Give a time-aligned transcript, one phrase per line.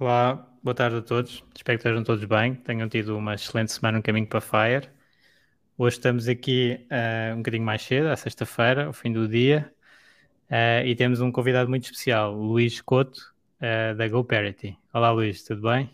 [0.00, 1.44] Olá, boa tarde a todos.
[1.54, 2.54] Espero que estejam todos bem.
[2.54, 4.88] Tenham tido uma excelente semana no caminho para Fire.
[5.76, 9.70] Hoje estamos aqui uh, um bocadinho mais cedo, à sexta-feira, ao fim do dia,
[10.50, 13.20] uh, e temos um convidado muito especial, Luís Couto,
[13.60, 14.74] uh, da GoParity.
[14.90, 15.90] Olá, Luís, tudo bem?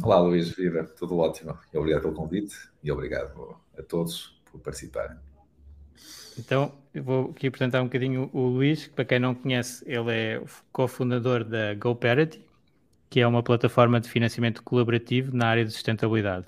[0.00, 1.58] Olá, Luís, viva, tudo ótimo.
[1.74, 5.16] E obrigado pelo convite e obrigado a todos por participarem.
[6.38, 10.12] Então, eu vou aqui apresentar um bocadinho o Luís, que para quem não conhece, ele
[10.12, 12.48] é cofundador da GoParity,
[13.10, 16.46] que é uma plataforma de financiamento colaborativo na área de sustentabilidade.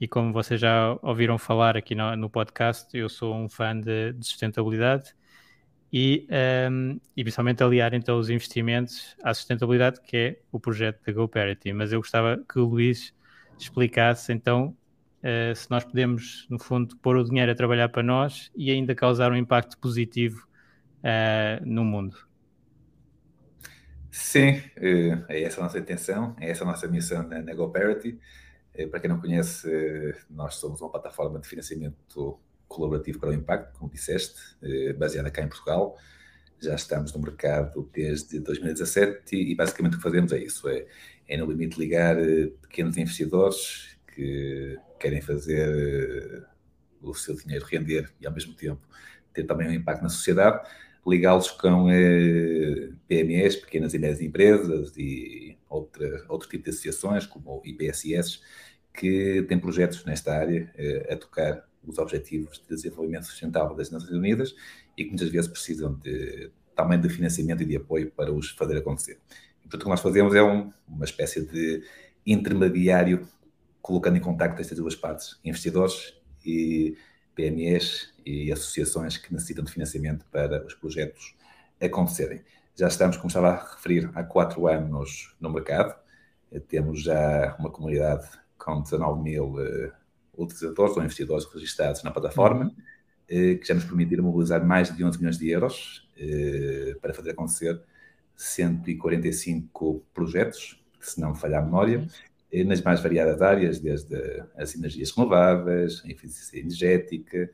[0.00, 4.14] E como vocês já ouviram falar aqui no, no podcast, eu sou um fã de,
[4.14, 5.14] de sustentabilidade
[5.92, 6.26] e,
[6.70, 11.72] um, e principalmente aliar então os investimentos à sustentabilidade, que é o projeto da GoParity.
[11.74, 13.14] Mas eu gostava que o Luís
[13.58, 14.74] explicasse então
[15.22, 18.94] uh, se nós podemos, no fundo, pôr o dinheiro a trabalhar para nós e ainda
[18.94, 20.48] causar um impacto positivo
[21.00, 22.29] uh, no mundo.
[24.22, 28.20] Sim, eh, é essa a nossa intenção, é essa a nossa missão na, na GoParity.
[28.74, 33.32] Eh, para quem não conhece, eh, nós somos uma plataforma de financiamento colaborativo para o
[33.32, 34.38] impacto, como disseste,
[34.96, 35.96] baseada cá em Portugal.
[36.60, 40.86] Já estamos no mercado desde 2017 e, basicamente o que fazemos é isso: é,
[41.26, 42.16] é no limite ligar
[42.62, 46.46] pequenos investidores que querem fazer
[47.02, 48.80] o seu dinheiro render e ao mesmo tempo
[49.32, 50.60] ter também um impacto na sociedade
[51.06, 57.62] ligá-los com eh, PMEs, pequenas e médias empresas, e outra, outro tipo de associações, como
[57.64, 58.40] IPSS,
[58.92, 64.12] que têm projetos nesta área eh, a tocar os Objetivos de Desenvolvimento Sustentável das Nações
[64.12, 64.54] Unidas
[64.96, 68.76] e que muitas vezes precisam de, também de financiamento e de apoio para os fazer
[68.76, 69.18] acontecer.
[69.60, 71.82] E, portanto, o que nós fazemos é um, uma espécie de
[72.26, 73.26] intermediário
[73.80, 76.96] colocando em contacto estas duas partes, investidores e
[77.40, 81.34] PMEs e associações que necessitam de financiamento para os projetos
[81.80, 82.42] acontecerem.
[82.76, 85.94] Já estamos, como estava a referir, há quatro anos no mercado.
[86.68, 89.92] Temos já uma comunidade com 19 mil uh,
[90.36, 92.72] utilizadores ou investidores registrados na plataforma, uhum.
[92.72, 97.30] uh, que já nos permitiram mobilizar mais de 11 milhões de euros uh, para fazer
[97.30, 97.80] acontecer
[98.36, 102.29] 145 projetos, se não me falhar a memória, uhum
[102.66, 104.16] nas mais variadas áreas, desde
[104.56, 107.50] as energias renováveis, a eficiência energética,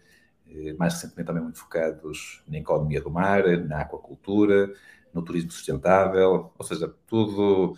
[0.48, 4.72] eh, mais recentemente também muito focados na economia do mar, na aquacultura,
[5.12, 7.76] no turismo sustentável, ou seja, tudo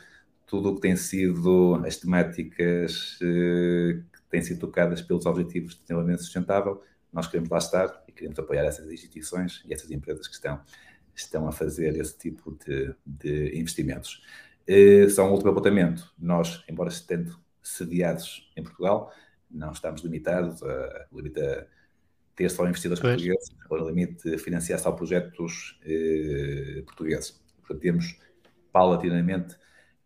[0.48, 5.82] tudo o que tem sido as temáticas eh, que têm sido tocadas pelos Objetivos de
[5.82, 10.34] Desenvolvimento Sustentável, nós queremos lá estar e queremos apoiar essas instituições e essas empresas que
[10.34, 10.60] estão,
[11.14, 14.22] estão a fazer esse tipo de, de investimentos.
[14.68, 16.12] Eh, só um último apontamento.
[16.18, 19.10] Nós, embora estendo sediados em Portugal,
[19.50, 21.66] não estamos limitados a, a
[22.36, 23.14] ter só investidores pois.
[23.14, 27.42] portugueses, ou no limite financiar só projetos eh, portugueses.
[27.60, 28.20] Portanto, temos
[28.70, 29.56] paulatinamente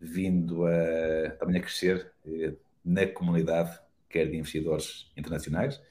[0.01, 3.77] vindo a, também a crescer eh, na comunidade,
[4.09, 5.83] quer de investidores internacionais.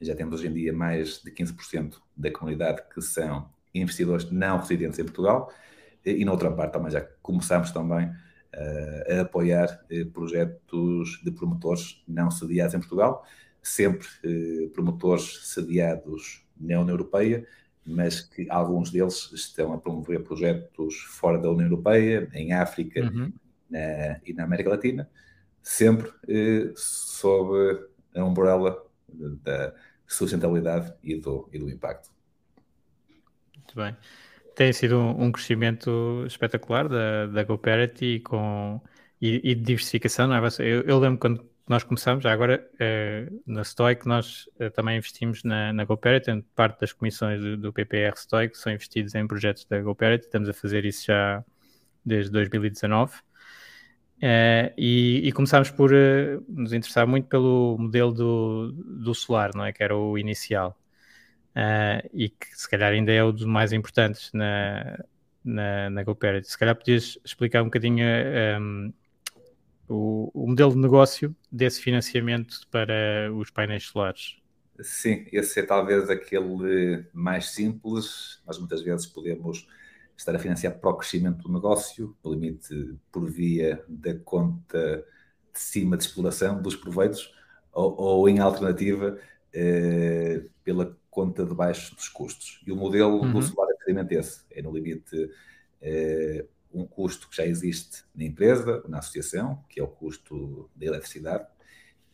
[0.00, 5.00] Já temos hoje em dia mais de 15% da comunidade que são investidores não residentes
[5.00, 5.52] em Portugal
[6.04, 12.02] e na outra parte também já começamos também uh, a apoiar uh, projetos de promotores
[12.06, 13.24] não sediados em Portugal,
[13.62, 17.46] sempre uh, promotores sediados na União Europeia,
[17.84, 23.32] mas que alguns deles estão a promover projetos fora da União Europeia, em África uhum.
[23.68, 25.08] na, e na América Latina,
[25.62, 26.10] sempre
[26.76, 29.74] sob a umbrella da
[30.06, 32.10] sustentabilidade e do, e do impacto.
[33.56, 33.96] Muito bem
[34.60, 38.78] tem sido um, um crescimento espetacular da, da GoParity com,
[39.18, 40.26] e, e de diversificação.
[40.28, 40.48] Não é?
[40.58, 45.42] eu, eu lembro quando nós começamos, já agora eh, na Stoic, nós eh, também investimos
[45.44, 49.80] na, na GoParity, parte das comissões do, do PPR Stoic são investidos em projetos da
[49.80, 51.42] GoParity, estamos a fazer isso já
[52.04, 53.14] desde 2019.
[54.18, 59.64] Uh, e, e, começámos por uh, nos interessar muito pelo modelo do, do solar, não
[59.64, 59.72] é?
[59.72, 60.78] Que era o inicial.
[61.50, 65.04] Uh, e que se calhar ainda é o dos mais importantes na,
[65.44, 66.48] na, na GoParity.
[66.48, 68.06] Se calhar podias explicar um bocadinho
[68.60, 68.92] um,
[69.88, 74.36] o, o, modelo de negócio desse financiamento para os painéis solares.
[74.80, 78.40] Sim, esse é talvez aquele mais simples.
[78.46, 79.66] Nós muitas vezes podemos
[80.16, 85.04] estar a financiar para o crescimento do negócio, no limite por via da conta
[85.52, 87.34] de cima de exploração dos proveitos,
[87.72, 89.18] ou, ou em alternativa,
[89.52, 92.62] eh, pela conta de baixo dos custos.
[92.66, 93.32] E o modelo uhum.
[93.32, 95.30] do solar é precisamente esse: é no limite
[95.82, 100.86] eh, um custo que já existe na empresa, na associação, que é o custo da
[100.86, 101.46] eletricidade,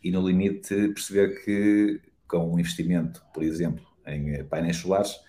[0.02, 5.20] e no limite perceber que com um investimento, por exemplo, em painéis solares,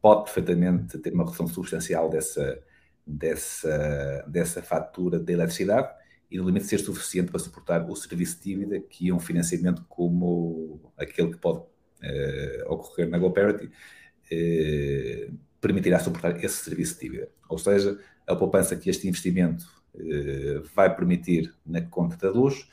[0.00, 2.62] pode perfeitamente ter uma redução substancial dessa,
[3.06, 5.92] dessa, dessa fatura de eletricidade
[6.30, 9.84] e no limite ser suficiente para suportar o serviço de dívida que é um financiamento
[9.88, 11.64] como aquele que pode
[12.02, 17.28] uh, ocorrer na GoParity uh, permitirá suportar esse serviço de dívida.
[17.48, 19.64] Ou seja, a poupança que este investimento
[19.94, 22.68] uh, vai permitir na conta da luz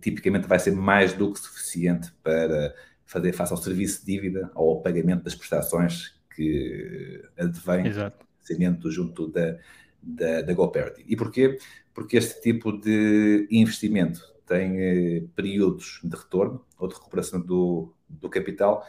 [0.00, 2.72] tipicamente vai ser mais do que suficiente para
[3.04, 8.24] fazer face ao serviço de dívida ou ao pagamento das prestações que advém Exato.
[8.78, 9.58] do junto da,
[10.02, 11.04] da, da GoParity.
[11.06, 11.58] E porquê?
[11.92, 18.28] Porque este tipo de investimento tem eh, períodos de retorno ou de recuperação do, do
[18.28, 18.86] capital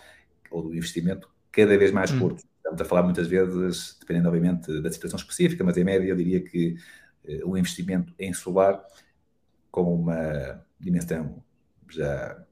[0.51, 2.19] ou do investimento cada vez mais hum.
[2.19, 2.45] curtos.
[2.57, 6.41] Estamos a falar muitas vezes, dependendo obviamente da situação específica, mas em média eu diria
[6.41, 6.75] que
[7.25, 8.83] eh, um investimento em solar
[9.69, 11.43] com uma dimensão
[11.89, 12.43] já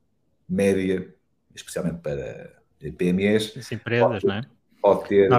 [0.47, 1.13] média,
[1.55, 2.61] especialmente para
[2.97, 3.55] PMEs.
[3.57, 4.41] As empresas, não é?
[4.81, 5.29] pode ter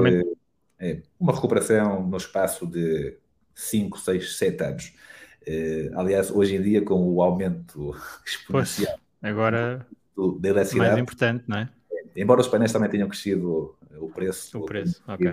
[0.78, 3.18] é, uma recuperação no espaço de
[3.54, 4.94] 5, 6, 7 anos.
[5.42, 7.94] Uh, aliás, hoje em dia, com o aumento
[8.24, 11.68] exponencial pois, agora do, da eletricidade, mais importante, não é?
[12.14, 15.32] Embora os painéis também tenham crescido o preço, o preço okay.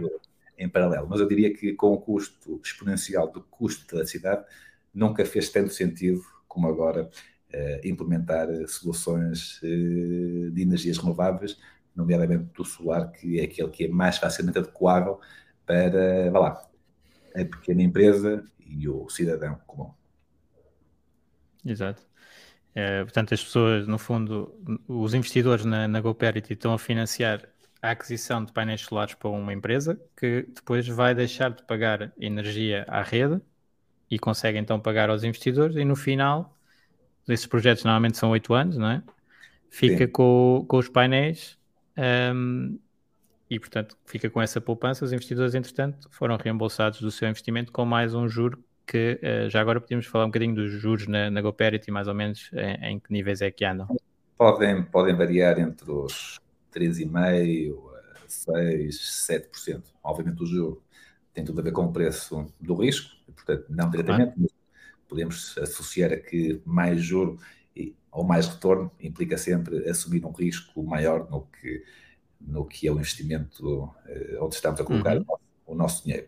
[0.57, 4.45] em paralelo, mas eu diria que com o custo exponencial do custo da eletricidade,
[4.93, 7.09] nunca fez tanto sentido como agora
[7.53, 11.57] uh, implementar soluções uh, de energias renováveis
[11.95, 15.19] nomeadamente do solar, que é aquele que é mais facilmente adequável
[15.65, 16.69] para, vá lá,
[17.35, 19.91] a pequena empresa e o cidadão comum.
[21.65, 22.08] Exato.
[22.75, 24.53] É, portanto, as pessoas, no fundo,
[24.87, 27.47] os investidores na, na GoParity estão a financiar
[27.81, 32.85] a aquisição de painéis solares para uma empresa que depois vai deixar de pagar energia
[32.87, 33.41] à rede
[34.09, 36.55] e consegue então pagar aos investidores e no final,
[37.27, 39.03] esses projetos normalmente são oito anos, não é?
[39.69, 41.57] Fica com, com os painéis
[42.35, 42.79] um,
[43.49, 45.05] e, portanto, fica com essa poupança.
[45.05, 49.61] Os investidores, entretanto, foram reembolsados do seu investimento com mais um juro que uh, já
[49.61, 52.99] agora podemos falar um bocadinho dos juros na, na GoParity, mais ou menos em, em,
[52.99, 53.87] que níveis é que andam.
[54.35, 56.39] Podem, podem variar entre os
[56.73, 57.77] 3,5%
[58.49, 59.83] a 6%, 7%.
[60.03, 60.83] Obviamente o juro
[61.33, 64.51] tem tudo a ver com o preço do risco, portanto, não diretamente, mas
[65.07, 67.37] podemos associar a que mais juro
[68.11, 71.83] ou mais retorno implica sempre assumir um risco maior no que,
[72.41, 75.25] no que é o investimento eh, onde estamos a colocar uhum.
[75.65, 76.27] o, nosso, dinheiro.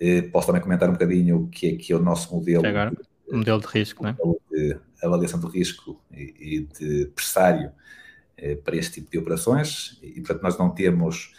[0.00, 2.64] Eh, posso também comentar um bocadinho o que é que é o nosso modelo.
[2.64, 4.16] Agora, de, modelo de risco, né?
[4.50, 7.72] de avaliação do risco e, de pressário
[8.36, 11.34] eh, para este tipo de operações e, portanto, nós não temos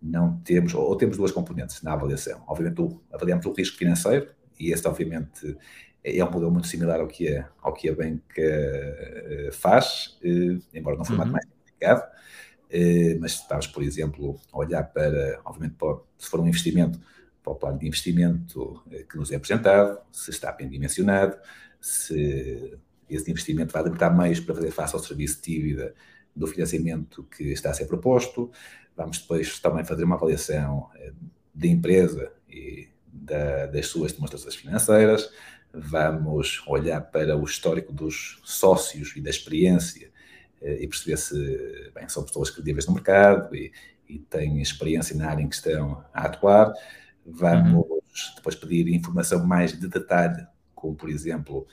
[0.00, 2.42] não temos, ou temos duas componentes na avaliação.
[2.46, 5.56] Obviamente, avaliamos o risco financeiro, e este, obviamente,
[6.04, 10.16] é um modelo muito similar ao que a, ao que a banca eh, faz,
[10.72, 11.32] embora num formato uhum.
[11.32, 12.08] mais complicado.
[13.20, 17.00] Mas estamos, por exemplo, a olhar para, obviamente, para, se for um investimento,
[17.48, 21.36] para o plano de investimento que nos é apresentado, se está bem dimensionado,
[21.80, 22.78] se
[23.08, 25.94] esse investimento vai libertar meios para fazer face ao serviço de dívida
[26.36, 28.50] do financiamento que está a ser proposto.
[28.96, 30.90] Vamos depois também fazer uma avaliação
[31.54, 35.30] da empresa e da, das suas demonstrações financeiras,
[35.72, 40.10] vamos olhar para o histórico dos sócios e da experiência
[40.60, 43.72] eh, e perceber se bem, são pessoas credíveis no mercado e,
[44.08, 46.72] e têm experiência na área em que estão a atuar.
[47.30, 48.34] Vamos uhum.
[48.36, 51.66] depois pedir informação mais de detalhe, como por exemplo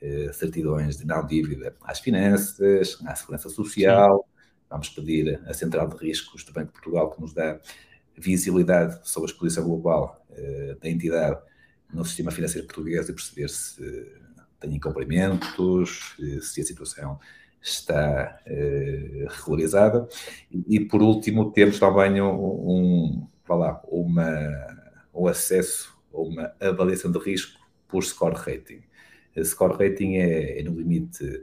[0.00, 4.24] eh, certidões de não dívida às finanças, à segurança social.
[4.24, 4.36] Sim.
[4.68, 7.60] Vamos pedir a central de riscos do Banco de Portugal que nos dá
[8.16, 11.40] visibilidade sobre a exposição global eh, da entidade
[11.92, 13.80] no sistema financeiro português e perceber se
[14.58, 17.20] tem incumprimentos, se a situação
[17.60, 20.08] está eh, regularizada.
[20.50, 24.75] E, e, por último, temos também um, um lá, uma,
[25.16, 27.58] um acesso ou uma avaliação de risco
[27.88, 28.82] por score rating.
[29.36, 31.42] A score rating é, é no limite,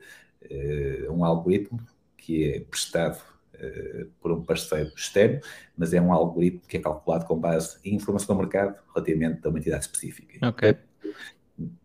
[1.10, 1.80] um algoritmo
[2.18, 3.22] que é prestado
[4.20, 5.40] por um parceiro externo,
[5.78, 9.50] mas é um algoritmo que é calculado com base em informação do mercado relativamente a
[9.50, 10.48] uma entidade específica.
[10.48, 10.76] Ok.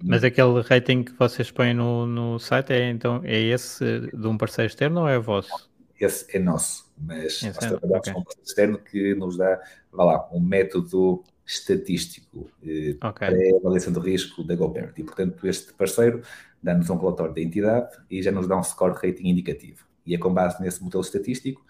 [0.03, 4.39] Mas aquele rating que vocês põem no, no site é então é esse de um
[4.39, 5.69] parceiro externo ou é vosso?
[6.01, 8.13] Esse é nosso, mas é nós trabalhamos okay.
[8.13, 9.61] com um parceiro externo que nos dá,
[9.93, 13.29] vá lá, um método estatístico eh, okay.
[13.29, 14.99] para a avaliação do risco da GoParent.
[14.99, 16.21] E, portanto, este parceiro
[16.63, 19.87] dá-nos um relatório da entidade e já nos dá um score rating indicativo.
[20.05, 21.65] E é com base nesse modelo estatístico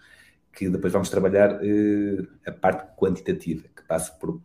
[0.51, 4.41] que depois vamos trabalhar eh, a parte quantitativa, que passa por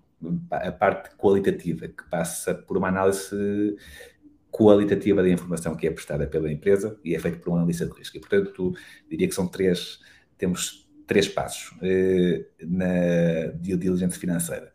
[0.50, 3.76] a parte qualitativa, que passa por uma análise
[4.50, 7.92] qualitativa da informação que é prestada pela empresa e é feita por um analista de
[7.92, 8.16] risco.
[8.16, 8.72] E, portanto,
[9.10, 9.98] diria que são três,
[10.38, 14.72] temos três passos eh, na due diligence financeira.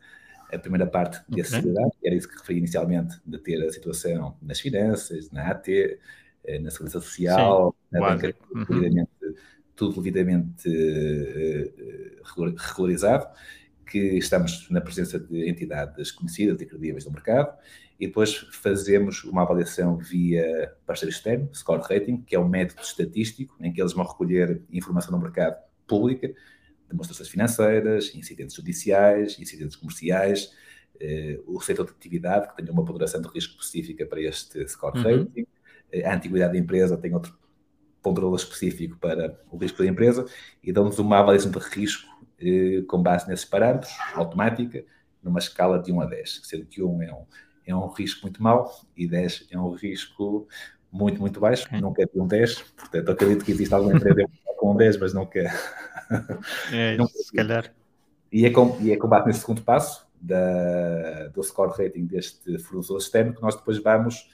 [0.52, 4.60] A primeira parte de acessibilidade, era isso que referi inicialmente, de ter a situação nas
[4.60, 8.64] finanças, na AT, eh, na segurança social, Sim, na banca, uhum.
[8.64, 9.10] devidamente,
[9.76, 13.26] tudo devidamente uh, regularizado
[13.86, 17.56] que estamos na presença de entidades conhecidas e credíveis do mercado
[17.98, 23.54] e depois fazemos uma avaliação via parceiro externo, score rating, que é um método estatístico
[23.60, 26.32] em que eles vão recolher informação no mercado pública,
[26.90, 30.52] demonstrações financeiras, incidentes judiciais, incidentes comerciais,
[31.00, 34.98] eh, o setor de atividade, que tem uma ponderação de risco específica para este score
[34.98, 35.24] uhum.
[35.24, 35.46] rating,
[35.92, 37.38] eh, a antiguidade da empresa tem outro
[38.02, 40.26] ponderador específico para o risco da empresa
[40.62, 42.08] e dão-nos uma avaliação de risco
[42.40, 44.84] eh, com base nesses parâmetros, automática,
[45.22, 47.24] numa escala de 1 a 10, sendo que 1 é um,
[47.66, 50.48] é um risco muito mau e 10 é um risco
[50.90, 51.66] muito, muito baixo.
[51.66, 51.80] Okay.
[51.80, 54.24] Nunca vi um 10, portanto, acredito que existe alguma empresa
[54.58, 55.40] com um 10, mas nunca.
[56.72, 57.74] É, nunca se calhar.
[58.32, 62.58] E é, com, e é com base nesse segundo passo da, do score rating deste
[62.58, 64.28] fornecedor externo que nós depois vamos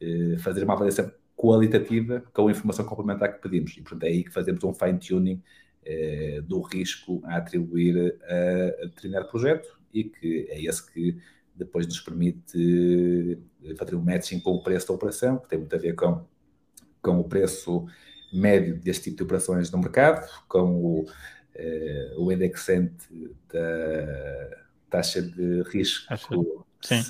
[0.00, 3.76] eh, fazer uma avaliação qualitativa com a informação complementar que pedimos.
[3.76, 5.42] E, portanto, é aí que fazemos um fine-tuning
[5.84, 11.18] eh, do risco a atribuir a, a determinado projeto e que é esse que
[11.54, 15.74] depois nos permite eh, fazer um matching com o preço da operação, que tem muito
[15.74, 16.24] a ver com,
[17.02, 17.86] com o preço
[18.32, 21.06] médio deste tipo de operações no mercado, com o,
[21.54, 23.08] eh, o indexante
[23.52, 24.56] da
[24.88, 26.12] taxa de risco
[26.82, 27.02] Sim.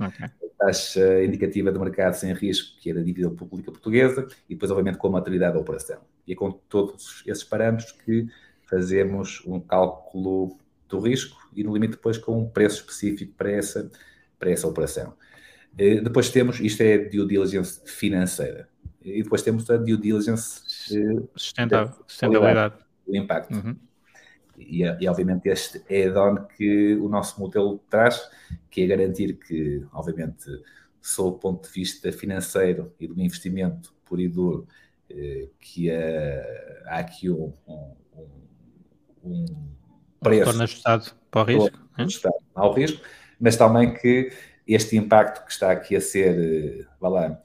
[0.00, 0.28] Okay
[0.64, 4.98] taxa indicativa de mercado sem risco, que é da dívida pública portuguesa, e depois, obviamente,
[4.98, 6.00] com a maturidade da operação.
[6.26, 8.26] E é com todos esses parâmetros que
[8.62, 13.90] fazemos um cálculo do risco e, no limite, depois com um preço específico para essa,
[14.38, 15.14] para essa operação.
[15.76, 18.68] Eh, depois temos, isto é due diligence financeira,
[19.04, 20.62] e depois temos a due diligence
[20.96, 23.54] eh, sustentável, sustentabilidade, o impacto.
[23.54, 23.76] Uhum.
[24.56, 28.22] E, e, obviamente este é add-on que o nosso modelo traz,
[28.70, 30.46] que é garantir que, obviamente,
[31.02, 34.66] sob o ponto de vista financeiro e do investimento por e duro,
[35.10, 37.94] eh, que uh, há aqui um, um,
[39.22, 39.44] um
[40.20, 40.44] preço...
[40.44, 41.78] Torna ajustado para o risco.
[41.98, 43.04] Ajustado ao risco,
[43.38, 44.32] mas também que
[44.66, 47.42] este impacto que está aqui a ser, vá lá,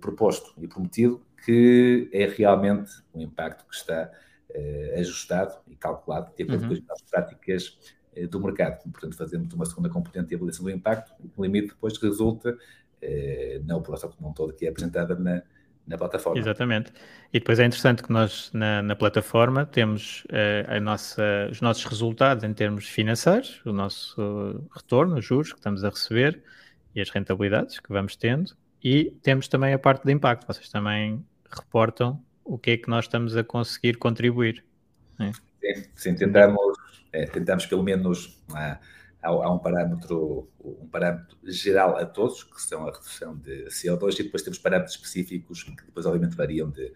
[0.00, 4.10] proposto e prometido, que é realmente um impacto que está
[4.50, 6.82] uh, ajustado e calculado de acordo uhum.
[6.82, 7.78] com as práticas
[8.16, 8.82] uh, do mercado.
[8.90, 13.76] Portanto, fazemos uma segunda componente de avaliação do impacto o limite depois resulta uh, na
[13.76, 15.42] operação como um todo que é apresentada na,
[15.86, 16.38] na plataforma.
[16.38, 16.92] Exatamente.
[17.32, 20.24] E depois é interessante que nós na, na plataforma temos
[20.68, 25.82] a nossa, os nossos resultados em termos financeiros, o nosso retorno, os juros que estamos
[25.82, 26.40] a receber
[26.94, 28.54] e as rentabilidades que vamos tendo.
[28.82, 30.46] E temos também a parte de impacto.
[30.46, 34.64] Vocês também reportam o que é que nós estamos a conseguir contribuir.
[35.20, 35.32] É?
[35.32, 36.76] Sim, sim, tentamos,
[37.12, 38.78] é, tentamos pelo menos há,
[39.22, 44.22] há, um parâmetro, um parâmetro geral a todos, que são a redução de CO2, e
[44.24, 46.92] depois temos parâmetros específicos que depois obviamente variam de,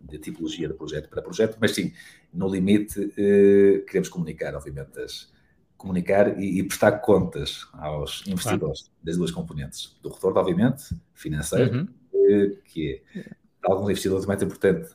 [0.00, 1.92] de tipologia de projeto para projeto, mas sim,
[2.32, 5.32] no limite eh, queremos comunicar, obviamente, as,
[5.78, 8.94] comunicar e, e, prestar contas aos investidores claro.
[9.02, 11.88] das duas componentes, do retorno, obviamente, financeiro, uhum.
[12.12, 13.24] eh, que é
[13.62, 14.90] alguns investidores o mais importante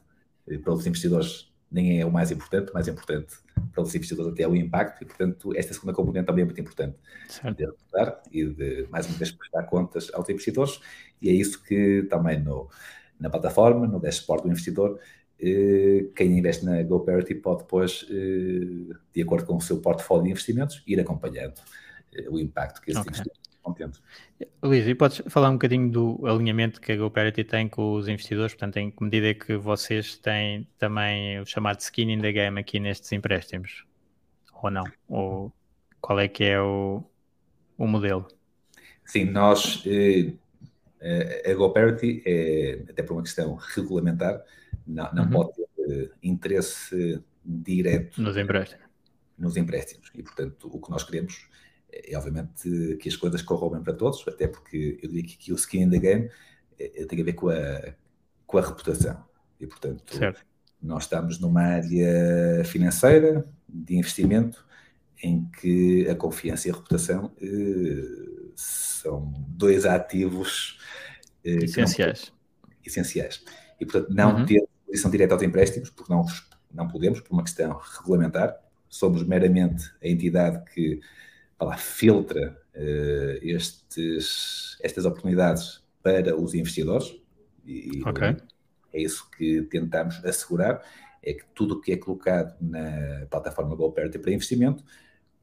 [0.47, 3.33] eh, para os investidores nem é o mais importante, o mais importante
[3.71, 6.61] para os investidores até é o impacto e, portanto, esta segunda componente também é muito
[6.61, 6.95] importante
[7.27, 7.57] certo.
[7.57, 10.79] de reportar e de, mais uma vez, prestar contas aos investidores
[11.19, 12.69] e é isso que também no,
[13.19, 14.99] na plataforma, no dashboard do investidor,
[16.15, 20.83] quem investe na GoParity pode depois, eh, de acordo com o seu portfólio de investimentos,
[20.88, 21.55] ir acompanhando
[22.29, 23.09] o impacto que esse okay.
[23.12, 24.00] investimento contente.
[24.62, 28.53] Luís, e podes falar um bocadinho do alinhamento que a GoParity tem com os investidores?
[28.53, 32.59] Portanto, em que medida é que vocês têm também o chamado skin in the game
[32.59, 33.85] aqui nestes empréstimos?
[34.62, 34.83] Ou não?
[35.07, 35.53] Ou
[36.01, 37.03] qual é que é o,
[37.77, 38.27] o modelo?
[39.05, 40.33] Sim, nós, eh,
[41.50, 44.43] a GoParity, é, até por uma questão regulamentar,
[44.85, 45.29] não, não uhum.
[45.29, 48.85] pode ter eh, interesse direto nos empréstimos.
[49.37, 50.11] nos empréstimos.
[50.15, 51.47] E, portanto, o que nós queremos
[51.91, 55.53] é, obviamente, que as coisas corram bem para todos, até porque eu diria que, que
[55.53, 56.29] o skin in the game
[56.79, 57.93] é, tem a ver com a,
[58.47, 59.23] com a reputação.
[59.59, 60.43] E, portanto, certo.
[60.81, 64.65] nós estamos numa área financeira, de investimento,
[65.21, 70.79] em que a confiança e a reputação eh, são dois ativos
[71.45, 72.33] eh, essenciais.
[72.61, 73.45] Não, essenciais.
[73.79, 74.45] E, portanto, não uhum.
[74.45, 76.23] ter posição direta aos empréstimos, porque não,
[76.71, 78.55] não podemos, por uma questão regulamentar,
[78.88, 81.01] somos meramente a entidade que
[81.59, 87.15] lá, filtra uh, estes, estas oportunidades para os investidores.
[87.65, 88.35] E, okay.
[88.93, 90.83] é isso que tentamos assegurar,
[91.23, 94.83] é que tudo o que é colocado na plataforma GoParity para investimento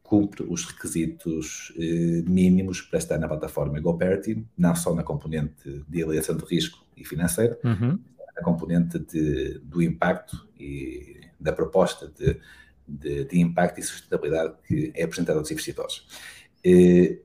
[0.03, 6.03] cumpre os requisitos eh, mínimos para estar na plataforma GoParity, não só na componente de
[6.03, 7.99] avaliação de risco e financeira, uhum.
[8.41, 12.41] Na componente de, do impacto e da proposta de,
[12.87, 16.07] de, de, impacto e sustentabilidade que é apresentada aos investidores.
[16.65, 17.21] E,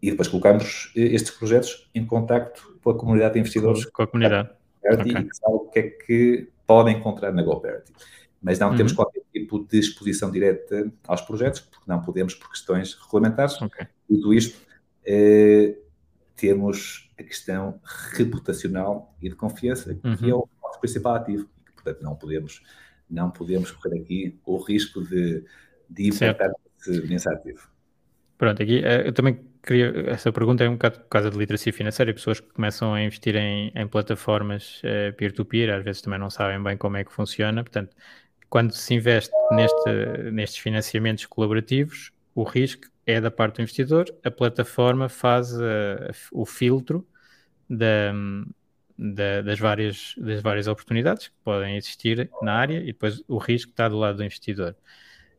[0.00, 3.84] e depois colocamos estes projetos em contacto com a comunidade de investidores.
[3.86, 4.50] Com a comunidade.
[4.84, 5.12] Okay.
[5.12, 7.92] E sabe o que é que podem encontrar na GoParity
[8.44, 8.76] mas não uhum.
[8.76, 13.60] temos qualquer tipo de exposição direta aos projetos, porque não podemos por questões regulamentares.
[13.60, 13.86] Okay.
[14.06, 14.60] Tudo isto,
[15.06, 15.74] eh,
[16.36, 17.80] temos a questão
[18.12, 20.16] reputacional e de confiança, uhum.
[20.16, 21.48] que é o nosso principal ativo.
[21.74, 22.62] Portanto, não podemos,
[23.08, 25.44] não podemos correr aqui o risco de,
[25.88, 26.52] de impactar
[27.06, 27.68] nesse ativo.
[28.36, 31.72] Pronto, aqui eh, eu também queria, essa pergunta é um bocado por causa de literacia
[31.72, 36.18] financeira pessoas que começam a investir em, em plataformas eh, peer-to-peer, -peer, às vezes também
[36.18, 37.94] não sabem bem como é que funciona, portanto,
[38.50, 44.30] quando se investe neste, nestes financiamentos colaborativos, o risco é da parte do investidor, a
[44.30, 47.06] plataforma faz uh, o filtro
[47.68, 48.12] da,
[48.98, 53.70] da, das, várias, das várias oportunidades que podem existir na área e depois o risco
[53.70, 54.74] está do lado do investidor.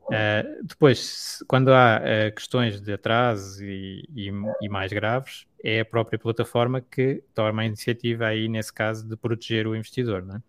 [0.04, 5.86] Uh, depois, quando há uh, questões de atraso e, e, e, mais graves, é a
[5.86, 10.42] própria plataforma que toma a iniciativa aí, nesse caso, de proteger o investidor, não é?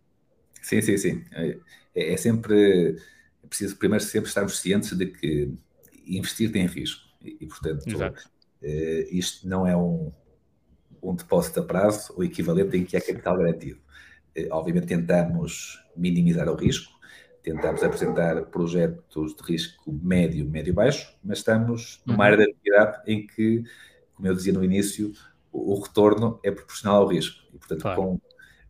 [0.60, 1.24] Sim, sim, sim.
[1.32, 1.56] É,
[1.94, 2.98] é sempre
[3.42, 5.50] é preciso primeiro sempre estarmos cientes de que
[6.06, 7.84] investir tem risco e, e portanto,
[8.62, 10.12] é, isto não é um,
[11.02, 13.80] um depósito a prazo ou equivalente em que é capital garantido.
[14.34, 16.92] É, obviamente tentamos minimizar o risco,
[17.42, 22.22] tentamos apresentar projetos de risco médio, médio-baixo, mas estamos numa uhum.
[22.22, 23.62] área da atividade em que,
[24.14, 25.12] como eu dizia no início,
[25.52, 27.46] o, o retorno é proporcional ao risco.
[27.54, 28.02] E, portanto, claro.
[28.02, 28.20] com,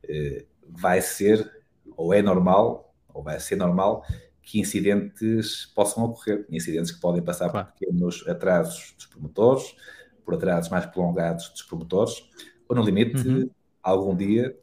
[0.08, 1.50] eh, vai ser
[1.96, 4.04] ou é normal, ou vai ser normal,
[4.46, 6.46] que incidentes possam ocorrer.
[6.48, 7.66] Incidentes que podem passar claro.
[7.66, 9.76] por pequenos atrasos dos promotores,
[10.24, 12.30] por atrasos mais prolongados dos promotores,
[12.68, 13.50] ou no limite, uhum.
[13.82, 14.56] algum dia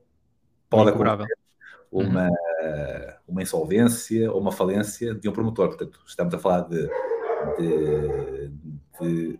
[0.69, 1.35] pode acontecer
[1.91, 2.31] uma, uhum.
[3.27, 5.67] uma insolvência ou uma falência de um promotor.
[5.67, 6.89] Portanto, estamos a falar de,
[7.59, 8.47] de,
[9.01, 9.39] de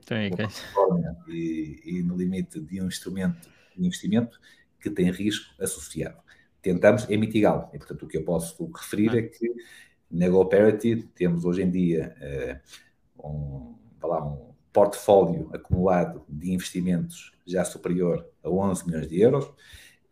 [1.30, 4.38] e, e, no limite de um instrumento de investimento
[4.78, 6.22] que tem risco associado
[6.64, 7.70] tentamos é mitigá-lo.
[7.74, 9.54] E, portanto, o que eu posso referir é que
[10.13, 12.15] na GoParity temos hoje em dia
[13.17, 13.76] uh, um,
[14.08, 19.45] lá, um portfólio acumulado de investimentos já superior a 11 milhões de euros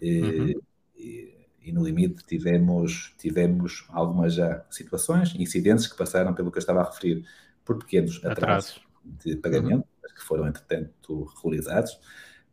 [0.01, 0.53] uhum.
[0.97, 6.61] e, e, no limite tivemos, tivemos algumas já situações, incidentes que passaram pelo que eu
[6.61, 7.23] estava a referir
[7.63, 8.81] por pequenos atrasos
[9.23, 10.15] de pagamento, uhum.
[10.15, 11.99] que foram entretanto realizados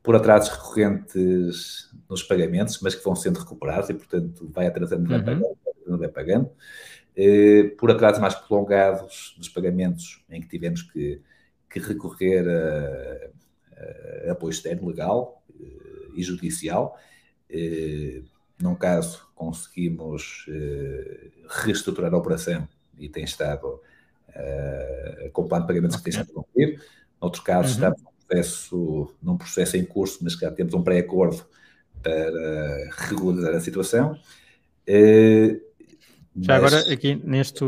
[0.03, 5.19] por atrasos recorrentes nos pagamentos, mas que vão sendo recuperados e, portanto, vai atrasando, vai
[5.19, 5.55] uhum.
[5.65, 6.51] pagando, vai pagando.
[6.51, 6.53] Eh,
[7.79, 11.21] por atrasos mais prolongados dos pagamentos, em que tivemos que,
[11.69, 16.99] que recorrer a, a, apoio externo legal eh, e judicial.
[17.51, 18.23] Eh,
[18.61, 20.47] num caso, conseguimos
[21.49, 23.81] reestruturar a operação e tem estado
[25.33, 26.83] com o plano de pagamentos que tem estado cumprir.
[27.21, 27.75] Noutro caso, uhum.
[27.75, 31.45] estamos processo, num processo em curso, mas já temos um pré-acordo
[32.03, 34.13] para regularizar a situação.
[34.87, 35.68] Uh,
[36.41, 36.75] já mas...
[36.75, 37.65] agora, aqui neste,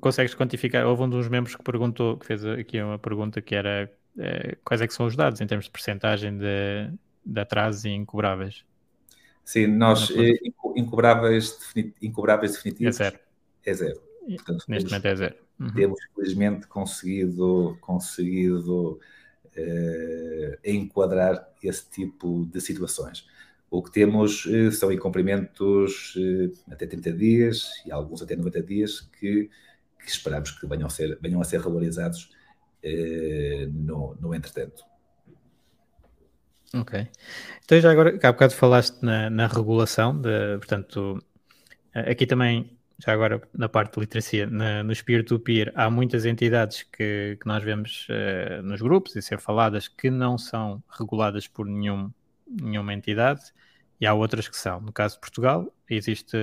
[0.00, 0.86] consegues quantificar?
[0.86, 4.80] Houve um dos membros que perguntou, que fez aqui uma pergunta que era eh, quais
[4.80, 6.90] é que são os dados em termos de percentagem de,
[7.24, 8.64] de atrasos e incobráveis?
[9.44, 10.38] Sim, nós eh,
[10.76, 11.58] incobráveis,
[12.00, 13.18] incobráveis definitivos é zero.
[13.64, 14.00] É zero.
[14.26, 15.36] Portanto, Neste temos, momento é zero.
[15.58, 15.74] Uhum.
[15.74, 19.00] Temos, felizmente, conseguido, conseguido
[19.56, 23.26] uh, enquadrar esse tipo de situações.
[23.70, 29.00] O que temos uh, são incumprimentos uh, até 30 dias e alguns até 90 dias
[29.00, 29.48] que,
[29.98, 32.30] que esperamos que venham a ser, venham a ser regularizados
[33.72, 34.82] no, no entretanto.
[36.74, 37.08] Ok.
[37.64, 41.18] Então já agora, há bocado falaste na, na regulação, de, portanto,
[41.92, 47.36] aqui também, já agora na parte de literacia, na, nos peer-to-peer, há muitas entidades que,
[47.40, 52.10] que nós vemos uh, nos grupos e ser faladas que não são reguladas por nenhum,
[52.50, 53.42] nenhuma entidade
[54.00, 54.80] e há outras que são.
[54.80, 56.36] No caso de Portugal, existe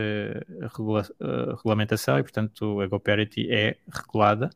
[0.62, 4.50] regula uh, regulamentação e, portanto, a GoParity é regulada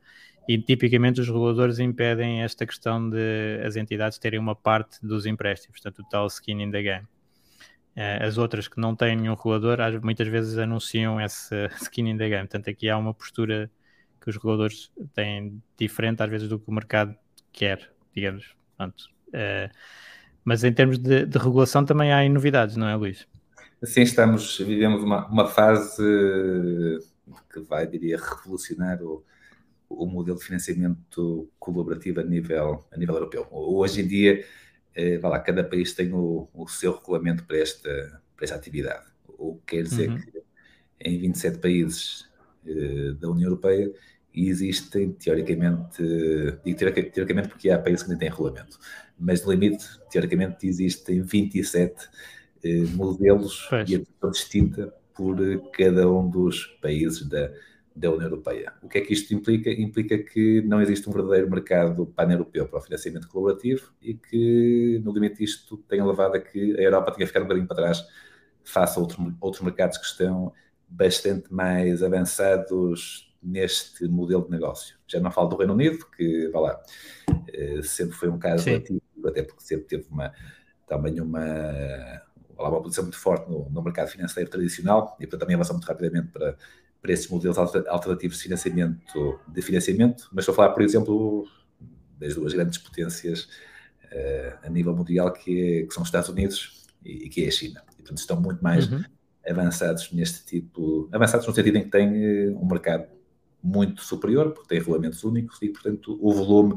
[0.47, 5.79] e tipicamente os reguladores impedem esta questão de as entidades terem uma parte dos empréstimos,
[5.79, 7.07] portanto, o tal skin in the game.
[7.95, 12.29] Uh, as outras que não têm nenhum regulador, muitas vezes anunciam esse skin in the
[12.29, 12.47] game.
[12.47, 13.69] Portanto, aqui há uma postura
[14.21, 17.15] que os reguladores têm diferente, às vezes, do que o mercado
[17.51, 18.55] quer, digamos.
[18.77, 19.69] Portanto, uh,
[20.43, 23.27] mas em termos de, de, regulação também há novidades, não é, Luís?
[23.83, 26.03] Sim, estamos, vivemos uma, uma fase
[27.51, 29.23] que vai, diria, revolucionar o,
[29.89, 33.47] o modelo de financiamento colaborativo a nível, a nível europeu.
[33.51, 34.45] Hoje em dia,
[34.95, 39.05] eh, lá, cada país tem o, o, seu regulamento para esta, para esta atividade.
[39.27, 40.19] O que quer dizer uhum.
[40.19, 40.43] que
[40.99, 42.29] em 27 países
[42.65, 43.91] eh, da União Europeia
[44.33, 46.01] existem, teoricamente,
[46.63, 48.79] digo teoricamente porque há países que nem têm regulamento,
[49.21, 52.09] mas no limite, teoricamente, existem 27
[52.63, 53.89] eh, modelos pois.
[53.89, 55.37] e a distinta por
[55.71, 57.51] cada um dos países da,
[57.95, 58.73] da União Europeia.
[58.81, 59.69] O que é que isto implica?
[59.69, 65.13] Implica que não existe um verdadeiro mercado pan-europeu para o financiamento colaborativo e que, no
[65.13, 68.03] limite, isto tem levado a que a Europa tenha ficado um bocadinho para trás
[68.63, 70.53] face a outros, outros mercados que estão
[70.87, 74.97] bastante mais avançados neste modelo de negócio.
[75.07, 76.83] Já não falo do Reino Unido, que, vá lá,
[77.51, 80.33] eh, sempre foi um caso ativo, até porque sempre teve uma,
[80.87, 82.21] também uma,
[82.57, 86.27] uma posição muito forte no, no mercado financeiro tradicional e, portanto, também avançou muito rapidamente
[86.27, 86.57] para
[87.01, 91.47] para esses modelos alternativos de financiamento, de financiamento, mas estou a falar, por exemplo,
[92.19, 93.49] das duas grandes potências
[94.05, 97.47] uh, a nível mundial, que, é, que, são os Estados Unidos e, e, que é
[97.47, 97.83] a China.
[97.93, 99.03] E, portanto, estão muito mais uhum.
[99.49, 103.07] avançados neste tipo, avançados no sentido em que têm uh, um mercado
[103.63, 106.75] muito superior, porque têm regulamentos únicos e, portanto, o volume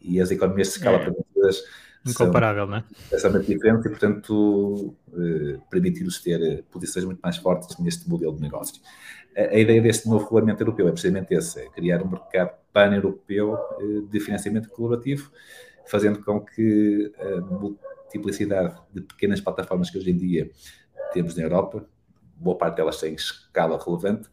[0.00, 1.00] e as economias de escala é.
[1.00, 1.64] permitidas
[2.06, 2.84] Incomparável, não é?
[3.12, 8.80] Exatamente diferente e, portanto, eh, permitir-nos ter posições muito mais fortes neste modelo de negócio
[9.36, 14.02] a, ideia deste novo regulamento europeu é precisamente esse, é criar um mercado pan-europeu eh,
[14.08, 15.30] de financiamento colaborativo,
[15.86, 20.50] fazendo com que a multiplicidade de pequenas plataformas que hoje em dia
[21.12, 21.86] temos na Europa,
[22.36, 24.28] boa parte delas têm escala relevante,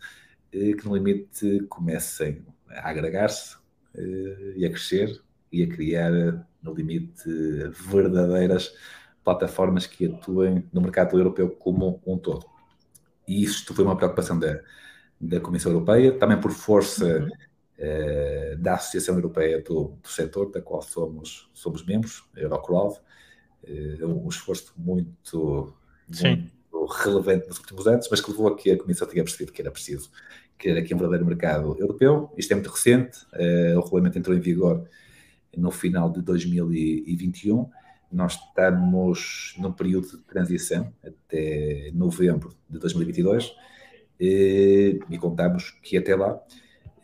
[0.53, 3.57] eh, que no limite comecem a agregar-se
[3.95, 6.11] eh, e a crescer e a criar,
[6.61, 7.29] no limite,
[7.91, 8.73] verdadeiras
[9.23, 12.45] plataformas que atuem no mercado europeu como um todo.
[13.27, 14.59] E isto foi uma preocupação da,
[15.19, 17.29] da Comissão Europeia, também por força uhum.
[17.77, 22.99] eh, da Associação Europeia do, do, Setor, da qual somos, somos membros, a Eurocrowd,
[23.63, 25.75] eh, um esforço muito,
[26.07, 29.61] muito relevante nos últimos anos, mas que levou a que a Comissão tenha percebido que
[29.61, 30.09] era preciso
[30.57, 32.31] criar aqui um verdadeiro mercado europeu.
[32.37, 34.87] Isto é muito recente, eh, o regulamento entrou em vigor
[35.55, 37.69] no final de 2021.
[38.11, 43.55] Nós estamos num período de transição até novembro de 2022
[44.19, 46.39] eh, e contamos que até lá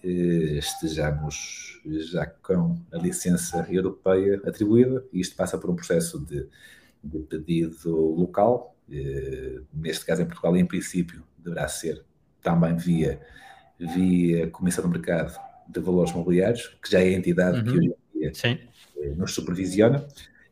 [0.04, 1.82] eh, estejamos
[2.12, 6.48] já com a licença europeia atribuída e isto passa por um processo de,
[7.04, 12.06] de pedido local, eh, neste caso em Portugal, em princípio deverá ser
[12.42, 13.20] também via,
[13.80, 17.80] via Comissão do Mercado de Valores Mobiliários, que já é a entidade uhum.
[17.80, 17.96] que
[18.34, 18.60] Sim.
[19.16, 20.08] nos supervisiona,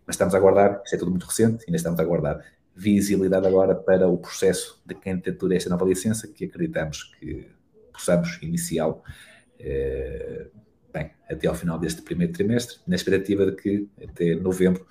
[0.06, 2.44] mas estamos a aguardar, isto é tudo muito recente, ainda estamos a aguardar
[2.76, 7.48] visibilidade agora para o processo de candidatura a esta nova licença, que acreditamos que
[7.94, 9.02] possamos iniciá-lo
[9.60, 10.48] eh,
[10.94, 14.86] bem, até ao final deste primeiro trimestre, na expectativa de que até novembro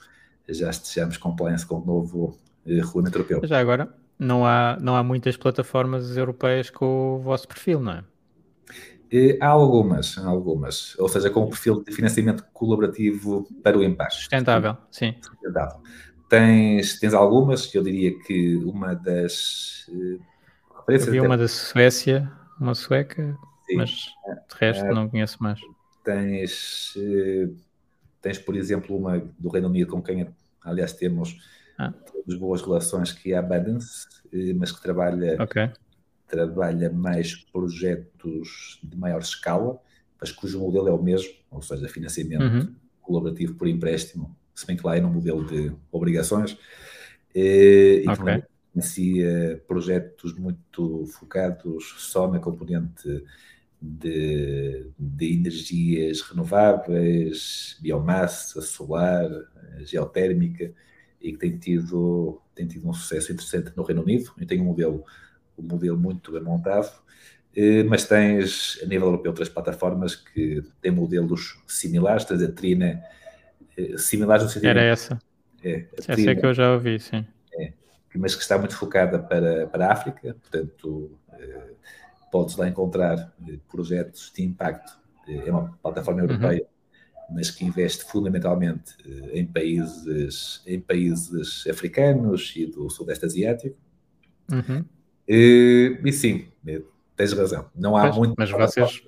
[0.48, 3.40] já estejamos compliance com o novo eh, regulamento europeu.
[3.44, 8.04] Já agora, não há, não há muitas plataformas europeias com o vosso perfil, não é?
[9.16, 13.84] Eh, há algumas, há algumas, ou seja, com o perfil de financiamento colaborativo para o
[13.84, 14.16] impacto.
[14.16, 15.14] Sustentável, sim.
[15.22, 15.80] Sustentável.
[16.28, 19.86] Tens, tens algumas, eu diria que uma das.
[19.88, 20.20] Uh,
[20.88, 22.28] Havia uma da Suécia,
[22.60, 23.76] uma sueca, Sim.
[23.76, 25.60] mas de resto uh, não conheço mais.
[26.02, 26.94] Tens,
[28.20, 30.28] tens, por exemplo, uma do Reino Unido com quem,
[30.62, 31.38] aliás, temos,
[31.78, 31.94] ah.
[32.36, 34.06] boas relações, que é a Abundance,
[34.56, 35.70] mas que trabalha, okay.
[36.34, 39.78] Trabalha mais projetos de maior escala,
[40.20, 42.74] mas cujo modelo é o mesmo, ou seja, financiamento uhum.
[43.02, 46.56] colaborativo por empréstimo se bem que lá é no modelo de obrigações,
[47.34, 48.42] e okay.
[48.72, 53.24] que projetos muito focados só na componente
[53.82, 59.28] de, de energias renováveis, biomassa, solar,
[59.80, 60.72] geotérmica,
[61.20, 64.64] e que tem tido, tem tido um sucesso interessante no Reino Unido e tem um
[64.64, 65.04] modelo,
[65.58, 67.04] um modelo muito bem montado.
[67.56, 73.02] Eh, mas tens, a nível europeu, outras plataformas que têm modelos similares, tens a Trina,
[73.76, 74.70] eh, similares no sentido...
[74.70, 75.18] Era essa.
[75.62, 77.24] É, essa Trina, é que eu já ouvi, sim.
[77.58, 77.72] É,
[78.16, 81.70] mas que está muito focada para, para a África, portanto, eh,
[82.30, 83.32] podes lá encontrar
[83.70, 84.98] projetos de impacto.
[85.26, 86.28] É uma plataforma uhum.
[86.28, 87.36] europeia, uhum.
[87.36, 88.94] mas que investe fundamentalmente
[89.32, 93.78] em países, em países africanos e do Sudeste Asiático.
[94.52, 94.84] Uhum.
[95.28, 96.46] E, e sim,
[97.16, 97.66] tens razão.
[97.74, 98.34] Não há pois, muito.
[98.36, 99.02] Mas vocês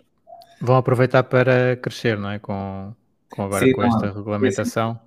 [0.61, 2.39] vão aproveitar para crescer, não é?
[2.39, 2.95] Com,
[3.31, 4.99] com agora Sim, com esta regulamentação.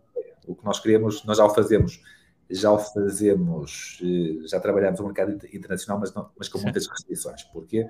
[0.45, 2.01] O que nós queremos, nós já o fazemos,
[2.49, 6.65] já o fazemos, eh, já trabalhamos no mercado internacional, mas, não, mas com Sim.
[6.65, 7.43] muitas restrições.
[7.43, 7.87] Porquê?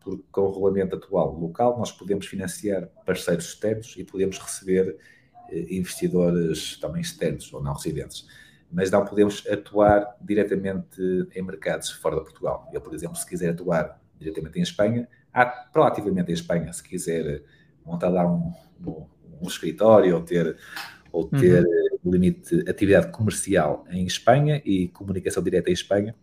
[0.00, 4.96] Porque com o regulamento atual local nós podemos financiar parceiros externos e podemos receber
[5.50, 8.26] eh, investidores também externos ou não residentes
[8.72, 11.00] mas não podemos atuar diretamente
[11.34, 12.68] em mercados fora de Portugal.
[12.72, 15.08] Eu, por exemplo, se quiser atuar diretamente em Espanha.
[15.32, 17.42] Há proativamente em Espanha, se quiser
[17.84, 18.52] montar lá um,
[18.86, 19.06] um,
[19.42, 20.56] um escritório ou ter,
[21.10, 22.12] ou ter uhum.
[22.12, 26.14] limite de atividade comercial em Espanha e comunicação direta em Espanha,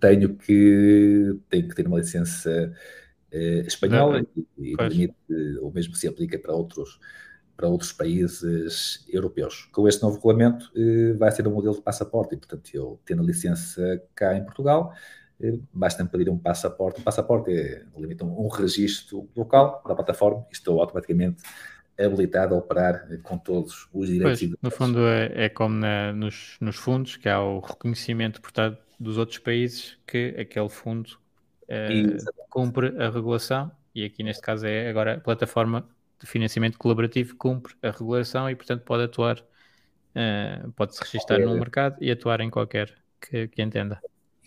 [0.00, 2.72] tenho que, tenho que ter uma licença
[3.30, 4.26] eh, espanhola
[4.58, 5.14] e, e o limite,
[5.60, 6.98] o mesmo se aplica para outros,
[7.62, 9.68] para outros países europeus.
[9.70, 13.22] Com este novo regulamento, eh, vai ser um modelo de passaporte, e, portanto, eu tendo
[13.22, 14.92] licença cá em Portugal,
[15.72, 17.00] basta-me pedir um passaporte.
[17.00, 21.40] Um passaporte é, limita um, registro local da plataforma e estou automaticamente
[21.98, 24.40] habilitado a operar com todos os direitos.
[24.40, 28.78] Pois, no fundo é, é como na, nos, nos, fundos, que há o reconhecimento, portanto,
[28.98, 31.10] dos outros países que aquele fundo
[31.68, 32.16] eh,
[32.50, 35.88] cumpre a regulação e aqui neste caso é agora a plataforma
[36.22, 39.44] de financiamento colaborativo cumpre a regulação e portanto pode atuar,
[40.14, 41.44] eh, pode se registrar é.
[41.44, 44.00] no mercado e atuar em qualquer que, que entenda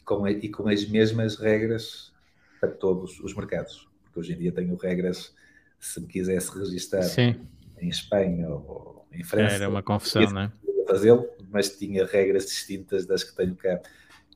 [0.05, 2.13] com, e com as mesmas regras
[2.61, 3.89] para todos os mercados.
[4.03, 5.35] Porque hoje em dia tenho regras,
[5.79, 7.35] se me quisesse registrar Sim.
[7.81, 9.55] em Espanha ou em França.
[9.55, 10.51] Era uma confusão, não é?
[10.87, 13.81] Fazê-lo, mas tinha regras distintas das que tenho cá,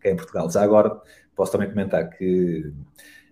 [0.02, 0.50] cá em Portugal.
[0.50, 1.00] Já agora
[1.36, 2.74] posso também comentar que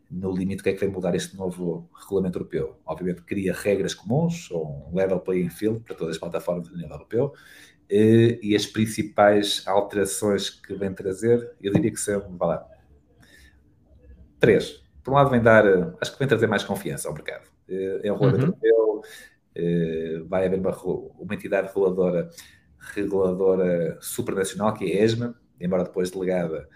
[0.09, 2.79] no limite o que é que vem mudar este novo regulamento europeu?
[2.85, 6.93] Obviamente cria regras comuns, ou um level playing field para todas as plataformas do nível
[6.93, 7.33] europeu,
[7.89, 12.67] e, e as principais alterações que vem trazer, eu diria que são, vá lá,
[14.39, 14.83] três.
[15.03, 15.65] Por um lado, vem dar,
[16.01, 17.49] acho que vem trazer mais confiança ao mercado.
[17.69, 18.67] Eh, é um regulamento uhum.
[18.69, 19.01] europeu,
[19.55, 20.75] eh, vai haver uma,
[21.17, 22.29] uma entidade reguladora,
[22.77, 26.67] reguladora supranacional, que é a ESMA, embora depois delegada,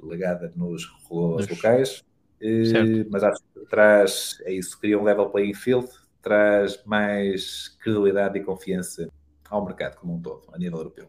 [0.00, 2.04] delegada nos reguladores locais,
[2.40, 5.88] eh, mas acho que traz, é isso, cria um level playing field,
[6.22, 9.10] traz mais credibilidade e confiança
[9.48, 11.08] ao mercado como um todo, a nível europeu.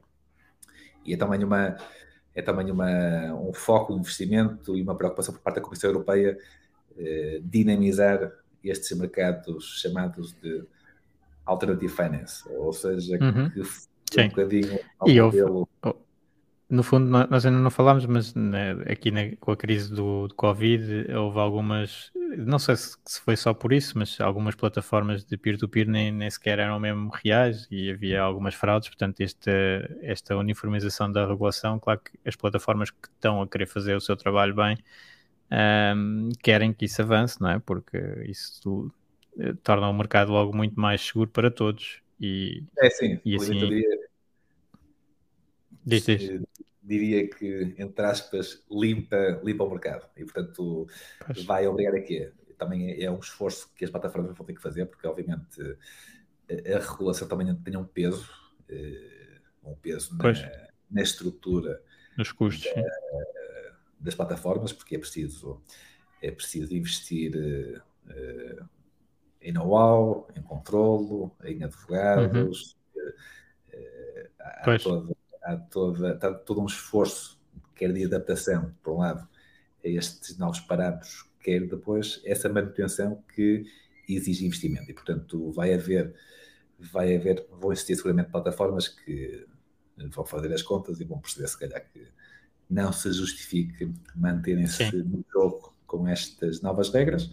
[1.06, 1.78] E é também, uma,
[2.36, 6.38] é também uma, um foco de investimento e uma preocupação por parte da Comissão Europeia
[6.98, 8.32] eh, dinamizar
[8.64, 10.64] estes mercados chamados de
[11.46, 13.50] alternative finance, ou seja, uhum.
[13.50, 13.62] que
[14.22, 15.70] um bocadinho ao e modelo...
[15.82, 16.07] Houve,
[16.70, 20.36] no fundo, nós ainda não falámos, mas né, aqui na, com a crise do, do,
[20.36, 25.38] Covid houve algumas, não sei se, se, foi só por isso, mas algumas plataformas de
[25.38, 28.90] peer-to-peer -peer nem, nem sequer eram mesmo reais e havia algumas fraudes.
[28.90, 29.52] Portanto, esta,
[30.02, 34.18] esta uniformização da regulação, claro que as plataformas que estão a querer fazer o seu
[34.18, 34.78] trabalho bem
[35.96, 37.60] um, querem que isso avance, não é?
[37.60, 38.92] Porque isso
[39.40, 42.02] eh, torna o mercado logo muito mais seguro para todos.
[42.20, 43.82] E, é sim, e assim,
[45.88, 46.30] Diz, diz.
[46.30, 46.42] Eh,
[46.84, 50.10] diria que, entre aspas, limpa, limpa o mercado.
[50.18, 50.86] E, portanto,
[51.26, 51.46] pois.
[51.46, 52.34] vai obrigar a quê?
[52.58, 55.62] Também é, é um esforço que as plataformas vão ter que fazer, porque, obviamente,
[56.50, 58.30] a, regulação também tem um peso,
[58.68, 60.34] eh, um peso na,
[60.92, 61.82] na, estrutura
[62.18, 62.84] nos custos da,
[64.00, 65.62] das plataformas, porque é preciso,
[66.22, 68.68] é preciso investir uh,
[69.42, 73.10] em know-how, em controlo, em advogados, uhum.
[73.74, 75.17] uh, há, toda,
[75.48, 77.40] há, toda, há todo um esforço,
[77.74, 79.28] quer de adaptação, por um lado,
[79.84, 83.64] a estes novos parâmetros, quer depois essa manutenção que
[84.10, 84.90] exige investimento.
[84.92, 86.14] E, portanto, vai haver,
[86.80, 89.46] vai haver, vão existir seguramente plataformas que
[90.10, 92.08] vão fazer as contas e vão perceber, se calhar, que
[92.70, 97.32] não se justifique manterem-se no jogo com estas novas regras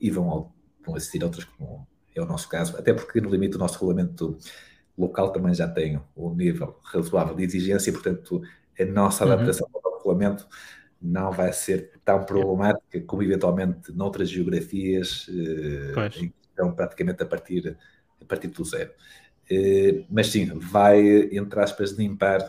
[0.00, 0.52] e vão,
[0.84, 4.38] vão existir outras, como é o nosso caso, até porque, no limite, o nosso regulamento
[4.96, 8.42] local também já tem um nível razoável de exigência, portanto,
[8.78, 9.32] a nossa uhum.
[9.32, 9.80] adaptação uhum.
[9.84, 10.48] ao regulamento
[11.00, 17.26] não vai ser tão problemática como eventualmente noutras geografias eh, em que estão praticamente a
[17.26, 17.76] partir,
[18.20, 18.90] a partir do zero.
[19.50, 22.40] Eh, mas sim, vai, entre aspas, limpar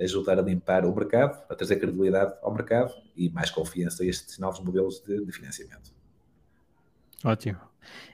[0.00, 4.38] ajudar a limpar o mercado, a trazer credibilidade ao mercado e mais confiança a estes
[4.38, 5.92] novos modelos de, de financiamento.
[7.24, 7.58] Ótimo.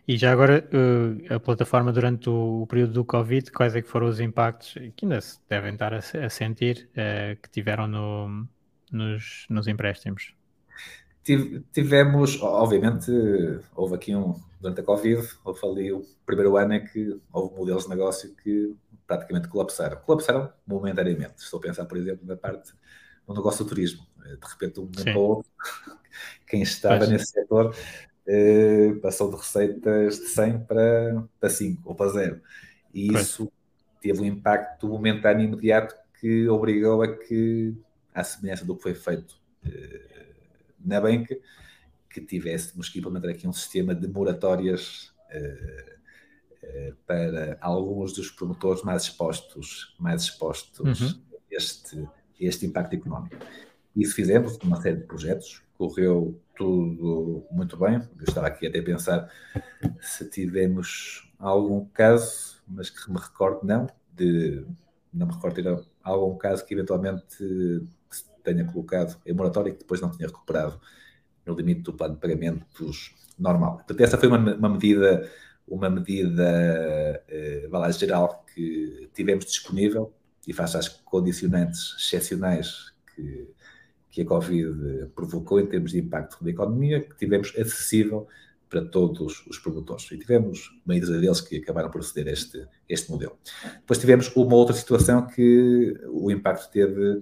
[0.06, 3.88] E já agora, uh, a plataforma durante o, o, período do Covid, quais é que
[3.88, 8.48] foram os impactos que ainda se devem estar a, a sentir uh, que tiveram no,
[8.90, 10.34] nos, nos empréstimos?
[11.72, 13.10] Tivemos, obviamente,
[13.74, 17.82] houve aqui um, durante a Covid, houve ali o primeiro ano em que houve modelos
[17.82, 18.76] de negócio que
[19.08, 19.96] praticamente colapsaram.
[20.02, 21.34] Colapsaram momentaneamente.
[21.38, 22.72] Estou a pensar, por exemplo, na parte
[23.26, 24.06] do negócio do turismo.
[24.24, 25.50] De repente, um momento ou outro,
[26.46, 27.10] quem estava pois.
[27.10, 27.74] nesse setor
[28.26, 32.40] eh, passou de receitas de 100 para, para 5 ou para 0.
[32.92, 33.22] E pois.
[33.22, 33.52] isso
[34.00, 37.74] teve um impacto momentâneo e imediato que obrigou a que,
[38.14, 40.34] à semelhança do que foi feito eh,
[40.84, 41.36] na banca,
[42.10, 45.96] que tivéssemos que implementar aqui um sistema de moratórias eh,
[47.06, 51.22] para alguns dos promotores mais expostos, mais expostos uhum.
[51.32, 52.08] a, este, a
[52.40, 53.36] este impacto económico.
[53.96, 57.94] Isso fizemos uma série de projetos, correu tudo muito bem.
[57.94, 59.32] Eu estava aqui até a pensar
[60.00, 64.66] se tivemos algum caso, mas que me recordo não, de
[65.12, 67.86] não me recordo de algum caso que eventualmente
[68.44, 70.78] tenha colocado em moratório e que depois não tinha recuperado
[71.44, 73.76] no limite do plano de pagamentos normal.
[73.76, 75.30] Portanto, essa foi uma, uma medida,
[75.66, 80.12] uma medida eh, geral que tivemos disponível
[80.46, 83.55] e face às condicionantes excepcionais que
[84.16, 88.26] que a Covid provocou em termos de impacto na economia, que tivemos acessível
[88.66, 90.10] para todos os promotores.
[90.10, 93.36] E tivemos dúzia deles que acabaram por aceder a este, este modelo.
[93.74, 97.20] Depois tivemos uma outra situação que o impacto teve,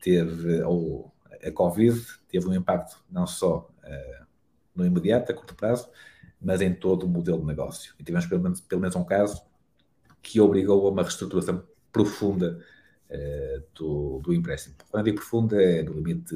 [0.00, 1.12] teve ou
[1.46, 4.26] a Covid teve um impacto não só uh,
[4.74, 5.90] no imediato, a curto prazo,
[6.40, 7.94] mas em todo o modelo de negócio.
[8.00, 9.42] E tivemos pelo menos, pelo menos um caso
[10.22, 12.64] que obrigou a uma reestruturação profunda
[13.74, 14.74] do, do empréstimo.
[14.90, 16.34] Quando digo profunda, é no limite,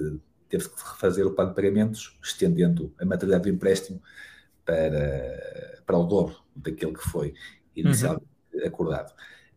[0.48, 4.00] teve-se que refazer o plano de pagamentos, estendendo a maturidade do empréstimo
[4.64, 7.34] para, para o dobro daquele que foi
[7.74, 8.66] inicialmente uhum.
[8.66, 9.12] acordado.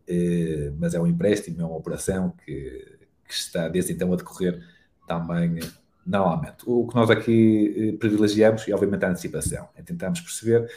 [0.09, 4.61] Uh, mas é um empréstimo, é uma operação que, que está desde então a decorrer
[5.07, 5.59] também
[6.05, 6.63] normalmente.
[6.65, 9.69] O que nós aqui privilegiamos é, obviamente, a antecipação.
[9.75, 10.69] É tentarmos perceber,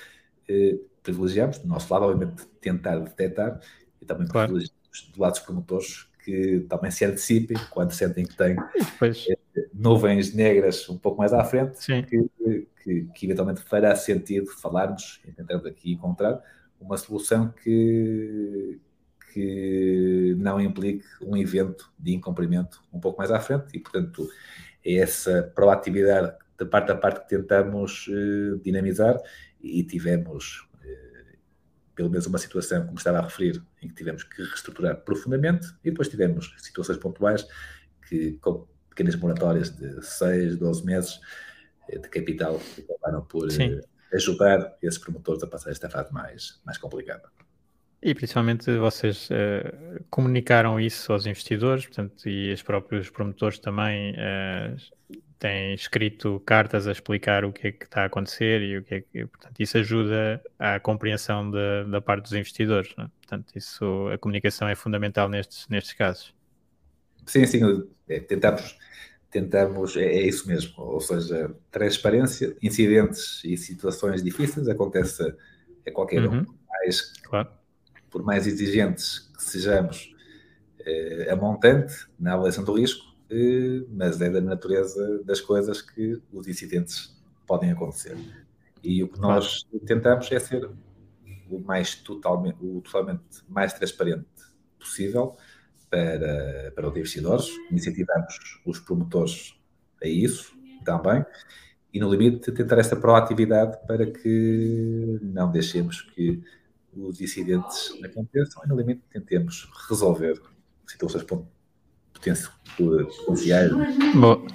[1.02, 3.60] privilegiamos, do nosso lado, obviamente, tentar detectar
[4.00, 4.48] e também claro.
[4.48, 9.26] privilegiamos do lado dos promotores que também se antecipem quando sentem que têm depois...
[9.28, 12.28] Eh, nuvens negras um pouco mais à frente, que,
[12.82, 16.42] que, que, eventualmente fará sentido falarmos e tentarmos aqui encontrar
[16.80, 18.80] uma solução que,
[19.32, 23.66] que não implique um evento de incumprimento um pouco mais à frente.
[23.74, 24.28] E, portanto,
[24.84, 29.18] é essa proatividade da parte a parte que tentamos uh, dinamizar
[29.60, 30.68] e tivemos
[31.94, 35.90] pelo menos uma situação, como estava a referir, em que tivemos que reestruturar profundamente e
[35.90, 37.46] depois tivemos situações pontuais
[38.08, 41.20] que, com pequenas moratórias de 6, 12 meses
[41.88, 43.74] eh, de capital, que acabaram por Sim.
[43.74, 47.28] Eh, ajudar esses promotores a passar esta fase mais, mais complicada.
[48.02, 55.16] E principalmente vocês uh, comunicaram isso aos investidores, portanto, e os próprios promotores também uh,
[55.38, 58.94] tem escrito cartas a explicar o que é que está a acontecer e o que
[58.94, 62.94] é que, portanto, isso ajuda à compreensão de, da parte dos investidores.
[62.98, 63.06] É?
[63.20, 66.34] Portanto, isso, a comunicação é fundamental nestes, nestes casos.
[67.26, 67.60] Sim, sim,
[68.08, 68.78] é, tentamos,
[69.30, 75.22] tentamos é, é, isso mesmo, ou seja, transparência, incidentes e situações difíceis acontece
[75.86, 76.40] a qualquer uhum.
[76.40, 76.46] um.
[76.68, 77.48] Mais, claro.
[78.10, 80.14] Por mais exigentes que sejamos
[80.80, 83.03] é, a montante na avaliação do risco,
[83.88, 88.16] mas é da natureza das coisas que os incidentes podem acontecer.
[88.82, 90.68] E o que nós tentamos é ser
[91.48, 94.26] o mais totalmente, o totalmente mais transparente
[94.78, 95.36] possível
[95.90, 99.54] para, para os investidores, incentivamos os promotores
[100.02, 101.24] a isso também,
[101.92, 106.42] e no limite tentar esta proatividade para que não deixemos que
[106.92, 108.62] os incidentes aconteçam.
[108.64, 110.40] E no limite tentemos resolver
[110.86, 111.24] situações
[112.14, 113.70] potenciais
[114.14, 114.46] Bom.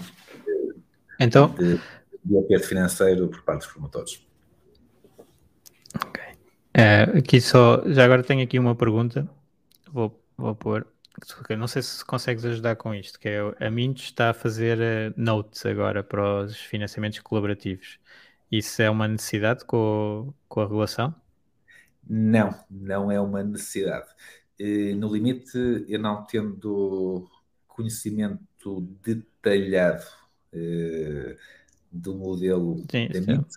[1.20, 1.80] Então, de,
[2.24, 4.26] de aperto financeiro por parte dos promotores.
[5.96, 6.24] Ok.
[6.74, 9.30] É, aqui só, já agora tenho aqui uma pergunta,
[9.92, 10.88] vou, vou pôr,
[11.58, 15.14] não sei se consegues ajudar com isto, que é a Mintos está a fazer uh,
[15.18, 18.00] notes agora para os financiamentos colaborativos.
[18.52, 21.14] Isso é uma necessidade com, com a regulação?
[22.08, 24.08] Não, não é uma necessidade.
[24.60, 27.30] Uh, no limite, eu não tendo
[27.80, 30.06] conhecimento detalhado
[30.52, 31.38] eh,
[31.90, 33.48] do modelo sim, da MIT,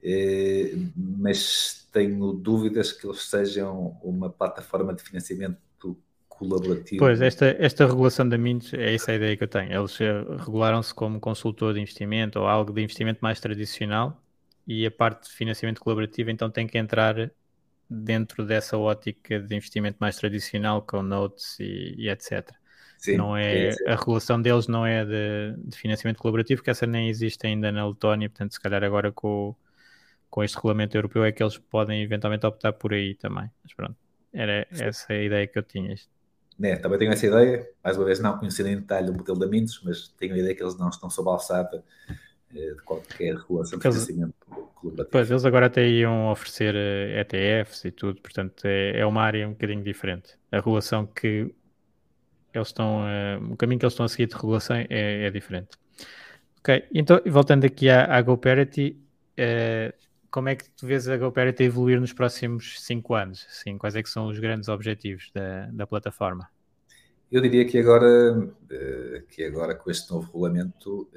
[0.00, 5.98] eh, mas tenho dúvidas que eles sejam uma plataforma de financiamento
[6.28, 7.00] colaborativo.
[7.00, 9.72] Pois, esta, esta regulação da Mintos é essa a ideia que eu tenho.
[9.72, 14.22] Eles eh, regularam-se como consultor de investimento ou algo de investimento mais tradicional
[14.68, 17.32] e a parte de financiamento colaborativo então tem que entrar
[17.90, 22.50] dentro dessa ótica de investimento mais tradicional com notes e, e etc.
[22.98, 27.08] Sim, não é, a regulação deles não é de, de, financiamento colaborativo, que essa nem
[27.08, 29.54] existe ainda na Letónia, portanto, se calhar agora com,
[30.28, 33.48] com este regulamento europeu é que eles podem eventualmente optar por aí também.
[33.62, 33.94] Mas pronto,
[34.32, 35.94] era essa a ideia que eu tinha.
[36.60, 39.46] É, também tenho essa ideia, mais uma vez não conhecendo em detalhe o modelo da
[39.46, 41.84] Mintos, mas tenho a ideia que eles não estão sob a alçada
[42.52, 44.34] eh, de qualquer regulação de eles, financiamento
[44.74, 45.08] colaborativo.
[45.12, 49.46] Pois, eles agora até iam oferecer ETFs eh, e tudo, portanto é, é uma área
[49.46, 50.36] um bocadinho diferente.
[50.50, 51.54] A regulação que
[52.58, 54.86] eles estão, uh, o caminho que eles estão a seguir de regulação é,
[55.26, 55.70] é diferente.
[56.58, 58.98] Ok, então voltando aqui à, à GoParity,
[59.38, 59.92] uh,
[60.30, 63.46] como é que tu vês a GoParity evoluir nos próximos 5 anos?
[63.48, 66.48] Sim, quais é que são os grandes objetivos da, da plataforma?
[67.30, 71.08] Eu diria que agora, uh, que agora com este novo regulamento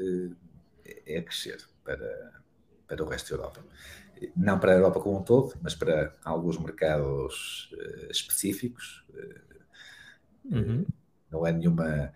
[1.06, 2.42] é crescer para,
[2.88, 3.66] para o resto da Europa.
[4.36, 7.74] Não para a Europa como um todo, mas para alguns mercados
[8.10, 9.04] específicos.
[10.46, 10.86] Uhum
[11.32, 12.14] não é nenhuma.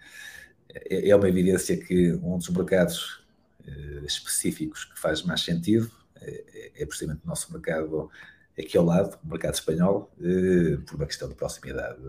[0.74, 3.26] É, é uma evidência que um dos mercados
[3.66, 5.90] eh, específicos que faz mais sentido
[6.22, 8.10] é, é precisamente o nosso mercado
[8.58, 12.00] aqui ao lado, o mercado espanhol, eh, por uma questão de proximidade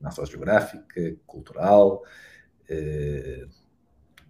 [0.00, 2.04] não só geográfica, cultural,
[2.68, 3.46] eh,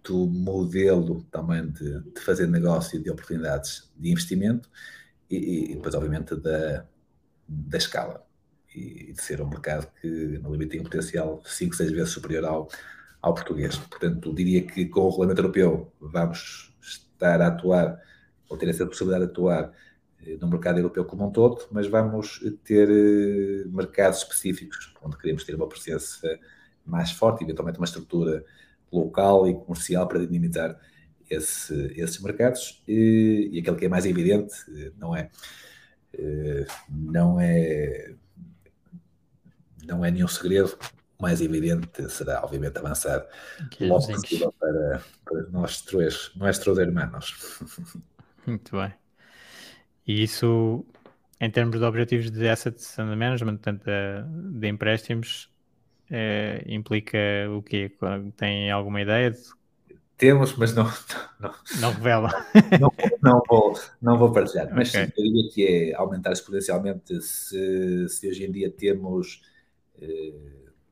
[0.03, 4.69] do modelo também de, de fazer negócio e de oportunidades de investimento
[5.29, 6.85] e, e depois, obviamente, da,
[7.47, 8.26] da escala
[8.77, 12.45] e de ser um mercado que, no limite, tem um potencial 5, 6 vezes superior
[12.45, 12.69] ao,
[13.21, 13.75] ao português.
[13.77, 17.99] Portanto, diria que com o regulamento europeu vamos estar a atuar,
[18.47, 19.73] ou ter essa possibilidade de atuar
[20.21, 25.43] eh, no mercado europeu como um todo, mas vamos ter eh, mercados específicos onde queremos
[25.43, 26.39] ter uma presença
[26.85, 28.45] mais forte, eventualmente uma estrutura
[28.91, 30.79] local e comercial para dinamizar
[31.29, 32.83] esse, esses mercados.
[32.87, 35.31] E, e aquele que é mais evidente, eh, não é,
[36.89, 38.15] não é
[39.87, 40.77] não é nenhum segredo.
[41.17, 43.25] O mais evidente será, obviamente, avançar
[43.71, 46.31] que logo possível para, para nós três,
[46.79, 47.59] irmãos.
[48.45, 48.93] Muito bem.
[50.05, 50.85] E isso,
[51.41, 52.47] em termos de objetivos de
[52.99, 55.49] under management, portanto, de, de empréstimos,
[56.09, 57.17] é, implica
[57.49, 57.91] o quê?
[58.37, 59.39] Tem alguma ideia de
[60.17, 60.91] temos, mas não.
[61.39, 62.31] Não, não revela.
[62.81, 64.67] Não, não, vou, não vou partilhar.
[64.73, 65.05] Mas okay.
[65.05, 69.56] sim, eu diria que é aumentar exponencialmente se, se hoje em dia temos eh,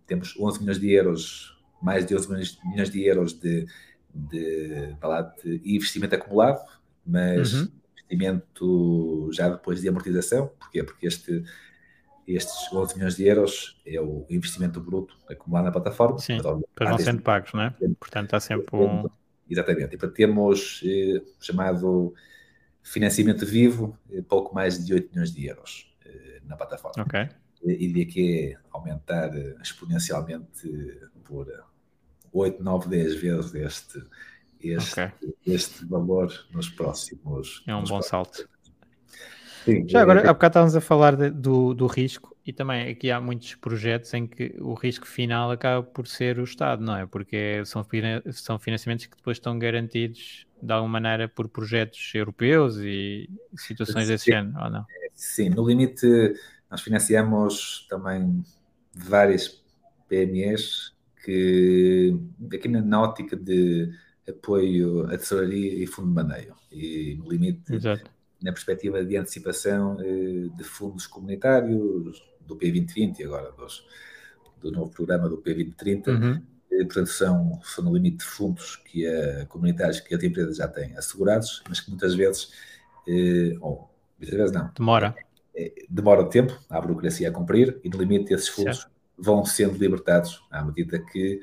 [0.06, 3.66] temos 11 milhões de euros, mais de 11 milhões de euros de,
[4.14, 4.96] de,
[5.44, 6.62] de investimento acumulado,
[7.06, 7.68] mas uhum.
[7.96, 10.84] investimento já depois de amortização, porquê?
[10.84, 11.44] Porque este,
[12.28, 16.18] estes 11 milhões de euros é o investimento bruto acumulado na plataforma.
[16.20, 17.76] Sim, depois vão sendo pagos, não é?
[18.00, 19.06] Portanto, há sempre um...
[19.48, 22.16] Exatamente, e para temos eh, chamado
[22.82, 27.04] financiamento vivo, eh, pouco mais de 8 milhões de euros eh, na plataforma.
[27.04, 27.30] Ok
[27.66, 30.70] e de que é aumentar exponencialmente
[31.24, 31.48] por
[32.32, 34.04] 8, 9, 10 vezes este,
[34.60, 35.12] este, okay.
[35.46, 37.64] este valor nos próximos.
[37.68, 38.08] É um bom próximos.
[38.08, 38.50] salto.
[39.66, 43.10] Sim, Já agora, há bocado estávamos a falar de, do, do risco e também aqui
[43.10, 47.08] há muitos projetos em que o risco final acaba por ser o Estado, não é?
[47.08, 47.84] Porque são,
[48.32, 54.12] são financiamentos que depois estão garantidos de alguma maneira por projetos europeus e situações Sim.
[54.12, 54.86] desse género, ou não?
[55.16, 56.06] Sim, no limite
[56.70, 58.44] nós financiamos também
[58.94, 59.64] várias
[60.08, 60.94] PMEs
[61.24, 62.16] que,
[62.54, 63.92] aqui na, ótica de
[64.28, 68.10] apoio à tesouraria e fundo de maneio, e no limite, Exato.
[68.42, 73.86] na perspectiva de antecipação eh, de fundos comunitários do P2020 e agora dos,
[74.62, 76.08] do novo programa do P2030.
[76.08, 76.42] Uhum.
[76.72, 80.68] Eh, portanto, são, são no limite de fundos que a, comunitários que a empresa já
[80.68, 82.52] tem assegurados, mas que muitas vezes,
[83.08, 83.90] eh, ou
[84.20, 84.72] muitas vezes não.
[84.76, 85.16] Demora
[85.90, 88.92] demora tempo, há burocracia a cumprir e no limite esses fundos certo.
[89.18, 91.40] vão sendo libertados à medida que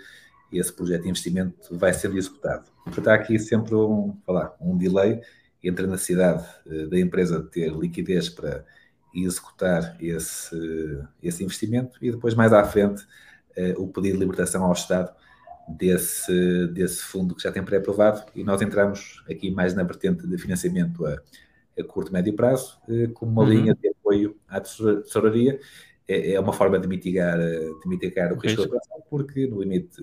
[0.53, 2.71] esse projeto de investimento vai sendo executado.
[2.85, 5.21] Portanto, há aqui sempre um, falar, um delay
[5.63, 8.65] entre a necessidade uh, da empresa de ter liquidez para
[9.15, 13.03] executar esse, esse investimento e depois, mais à frente,
[13.57, 15.13] uh, o pedido de libertação ao Estado
[15.69, 20.37] desse, desse fundo que já tem pré-aprovado e nós entramos aqui mais na vertente de
[20.37, 21.23] financiamento a,
[21.79, 23.49] a curto e médio prazo, uh, como uma uhum.
[23.49, 25.59] linha de apoio à tesouraria
[26.07, 30.03] é, é uma forma de mitigar, de mitigar o risco da operação, porque no limite,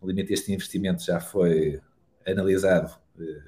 [0.00, 1.80] no limite este investimento já foi
[2.26, 3.42] analisado eh,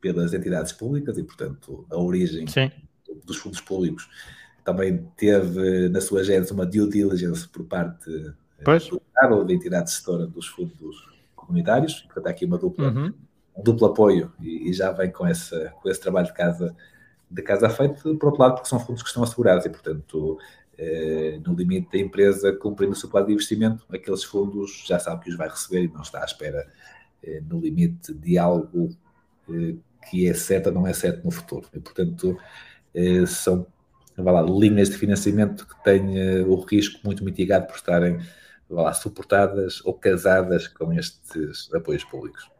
[0.00, 2.70] pelas entidades públicas e, portanto, a origem Sim.
[3.24, 4.08] dos fundos públicos
[4.64, 8.10] também teve na sua gênese uma due diligence por parte
[8.64, 8.88] pois.
[8.92, 12.00] ou da entidade gestora dos fundos comunitários.
[12.02, 13.12] Portanto, há aqui uma dupla, uhum.
[13.56, 16.76] um duplo apoio e, e, já vem com, essa, com esse trabalho de casa,
[17.30, 20.38] de casa feito, por outro lado, porque são fundos que estão assegurados e, portanto,
[20.76, 25.24] eh, no limite da empresa cumprindo o seu plano de investimento, aqueles fundos já sabe
[25.24, 26.66] que os vai receber e não está à espera
[27.22, 28.88] eh, no limite de algo
[29.48, 29.76] eh,
[30.10, 31.68] que é certo ou não é certo no futuro.
[31.74, 32.36] E, portanto,
[33.26, 33.66] são
[34.16, 38.18] lá, linhas de financiamento que têm o risco muito mitigado por estarem
[38.68, 42.50] lá, suportadas ou casadas com estes apoios públicos.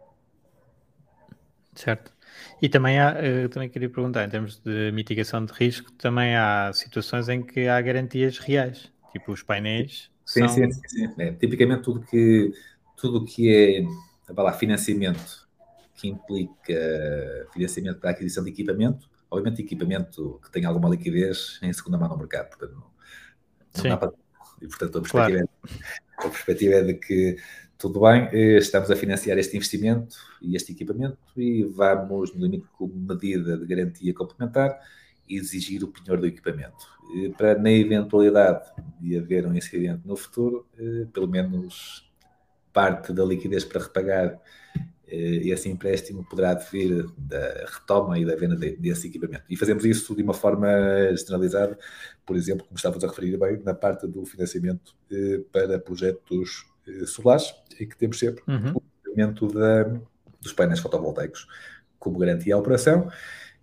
[1.74, 2.12] Certo.
[2.60, 6.70] E também há, eu também queria perguntar, em termos de mitigação de risco, também há
[6.72, 10.10] situações em que há garantias reais, tipo os painéis.
[10.24, 10.48] Sim, são...
[10.48, 11.08] sim, sim.
[11.08, 11.14] sim.
[11.18, 12.52] É, tipicamente tudo que,
[12.96, 13.86] tudo que
[14.28, 15.48] é lá, financiamento
[15.94, 16.74] que implica
[17.52, 22.16] financiamento para aquisição de equipamento, obviamente equipamento que tem alguma liquidez em segunda mão no
[22.16, 22.90] mercado, portanto não,
[23.76, 24.12] não dá para...
[24.62, 25.78] E portanto a perspectiva, claro.
[26.18, 27.36] é, a perspectiva é de que
[27.80, 32.66] tudo bem, eh, estamos a financiar este investimento e este equipamento e vamos, no limite,
[32.76, 34.78] como medida de garantia complementar,
[35.26, 36.86] exigir o penhor do equipamento.
[37.16, 38.70] Eh, para, na eventualidade
[39.00, 42.06] de haver um incidente no futuro, eh, pelo menos
[42.70, 44.38] parte da liquidez para repagar
[45.12, 49.42] esse empréstimo poderá vir da retoma e da venda desse equipamento.
[49.50, 50.68] E fazemos isso de uma forma
[51.16, 51.76] generalizada,
[52.24, 54.94] por exemplo, como estávamos a referir bem, na parte do financiamento
[55.50, 56.70] para projetos
[57.06, 58.72] solares e que temos sempre uhum.
[58.74, 59.48] o pagamento
[60.40, 61.46] dos painéis fotovoltaicos
[61.98, 63.10] como garantia à operação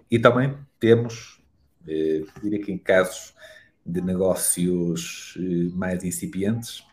[0.09, 1.41] e também temos,
[1.88, 3.34] eh, diria que em casos
[3.86, 6.84] de negócios eh, mais incipientes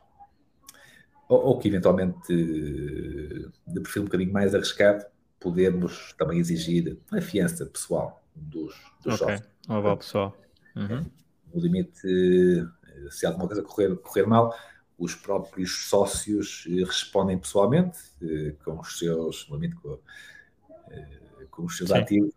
[1.28, 5.04] ou, ou, que eventualmente eh, de perfil um bocadinho mais arriscado,
[5.38, 9.36] podemos também exigir a fiança pessoal dos, dos okay.
[9.36, 9.54] sócios.
[9.68, 10.36] O pessoal.
[10.74, 11.04] Uhum.
[11.52, 12.00] No limite,
[13.10, 14.54] se alguma coisa correr, correr mal,
[14.98, 21.18] os próprios sócios eh, respondem pessoalmente eh, com os seus, com, eh,
[21.50, 22.32] com os seus ativos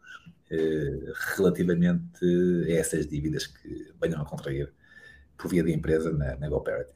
[1.36, 2.26] relativamente
[2.70, 4.72] a essas dívidas que venham a contrair
[5.38, 6.94] por via da empresa na, na GoParity.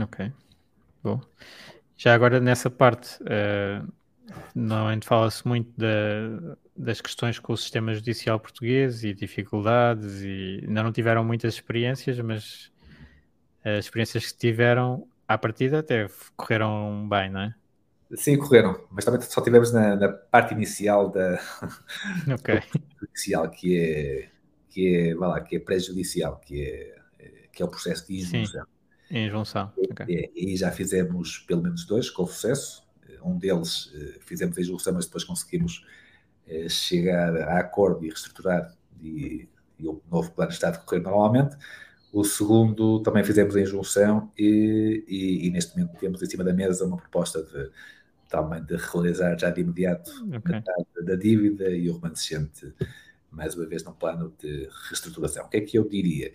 [0.00, 0.32] Ok,
[1.02, 1.20] bom.
[1.96, 3.92] Já agora nessa parte, uh,
[4.54, 10.84] normalmente fala-se muito da, das questões com o sistema judicial português e dificuldades e ainda
[10.84, 12.70] não tiveram muitas experiências, mas
[13.64, 17.54] as experiências que tiveram à partida até correram bem, não é?
[18.16, 21.40] Sim, correram, mas também só tivemos na, na parte inicial da
[22.34, 22.60] okay.
[23.00, 24.30] judicial, que é
[24.70, 27.00] que é, vai lá, que é pré-judicial, que é,
[27.52, 28.64] que é o processo de injunção.
[29.08, 29.72] Sim, injunção.
[29.76, 30.16] Okay.
[30.16, 32.88] É, e já fizemos pelo menos dois com sucesso.
[33.22, 35.84] Um deles eh, fizemos a injunção, mas depois conseguimos
[36.46, 39.48] eh, chegar a acordo e reestruturar e,
[39.78, 41.56] e o novo plano está a decorrer normalmente.
[42.12, 46.52] O segundo também fizemos a injunção e, e, e, neste momento temos em cima da
[46.52, 47.70] mesa uma proposta de
[48.28, 50.54] também de regularizar já de imediato okay.
[50.54, 52.72] metade da dívida e o remanescente
[53.30, 55.46] mais uma vez num plano de reestruturação.
[55.46, 56.32] O que é que eu diria?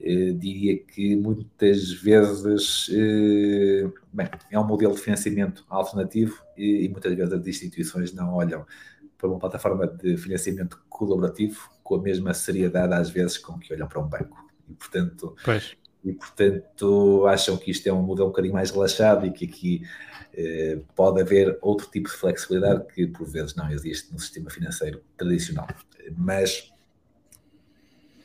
[0.00, 6.88] Eh, diria que muitas vezes eh, bem, é um modelo de financiamento alternativo e, e
[6.88, 8.66] muitas vezes as instituições não olham
[9.18, 13.86] para uma plataforma de financiamento colaborativo com a mesma seriedade às vezes com que olham
[13.86, 15.76] para um banco e portanto, pois.
[16.04, 19.82] e portanto acham que isto é um modelo um bocadinho mais relaxado e que aqui
[20.34, 25.02] eh, pode haver outro tipo de flexibilidade que por vezes não existe no sistema financeiro
[25.16, 25.66] tradicional.
[26.16, 26.72] Mas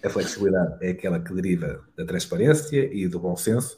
[0.04, 3.76] a flexibilidade é aquela que deriva da transparência e do bom senso,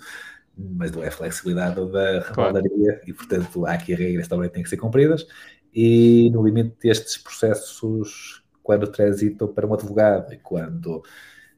[0.57, 3.01] mas não é a flexibilidade da rebaldaria claro.
[3.05, 5.27] e, portanto, há aqui regras também têm que ser cumpridas
[5.73, 11.03] e, no limite destes processos, quando transitam para um advogado e quando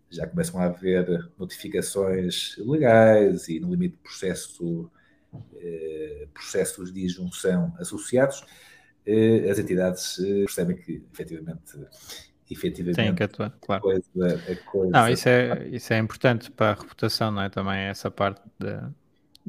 [0.09, 4.89] já começam a haver notificações legais e, no limite, processo,
[5.59, 8.43] eh, processos de injunção associados,
[9.05, 11.77] eh, as entidades eh, percebem que, efetivamente,
[12.49, 13.81] efetivamente Tem que atuar, claro.
[13.81, 14.91] Coisa, coisa...
[14.91, 17.49] Não, isso é, isso é importante para a reputação, não é?
[17.49, 18.79] Também essa parte de,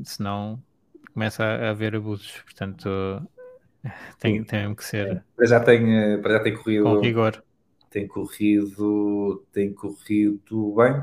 [0.03, 0.61] senão
[1.15, 2.89] começa a haver abusos, portanto
[4.19, 5.25] tem, tem que ser.
[5.37, 6.83] Para já tem, para já tem corrido.
[6.83, 7.45] Com rigor
[7.91, 11.03] tem corrido, tem corrido bem,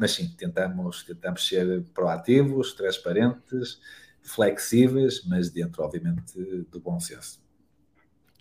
[0.00, 3.80] mas sim, tentamos, tentamos ser proativos, transparentes,
[4.22, 6.38] flexíveis, mas dentro, obviamente,
[6.70, 7.40] do bom senso.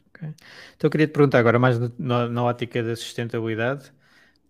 [0.10, 0.30] Okay.
[0.76, 3.91] Então, eu queria te perguntar agora, mais na, ótica da sustentabilidade,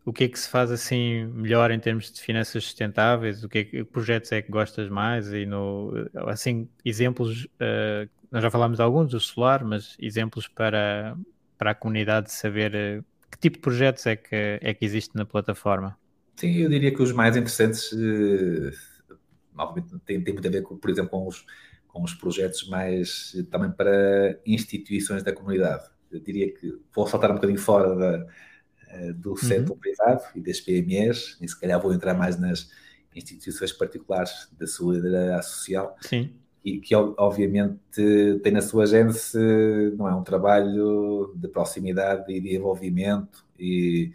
[0.05, 3.43] o que é que se faz assim melhor em termos de finanças sustentáveis?
[3.43, 5.33] O que, é que projetos é que gostas mais?
[5.33, 5.91] E no,
[6.27, 11.17] assim, exemplos, uh, nós já falámos de alguns, o solar, mas exemplos para,
[11.57, 15.25] para a comunidade saber uh, que tipo de projetos é que, é que existe na
[15.25, 15.97] plataforma?
[16.35, 18.71] Sim, eu diria que os mais interessantes, uh,
[19.57, 21.45] obviamente, têm, têm muito a ver, com, por exemplo, com os,
[21.87, 25.85] com os projetos mais também para instituições da comunidade.
[26.11, 28.25] Eu diria que vou saltar um bocadinho fora da,
[29.15, 29.37] do uhum.
[29.37, 32.69] setor privado e das PMEs, e se calhar vou entrar mais nas
[33.15, 35.95] instituições particulares da solidariedade social.
[36.01, 36.33] Sim.
[36.65, 37.79] E que, obviamente,
[38.41, 39.37] tem na sua gênese,
[39.95, 44.11] não é um trabalho de proximidade e de envolvimento e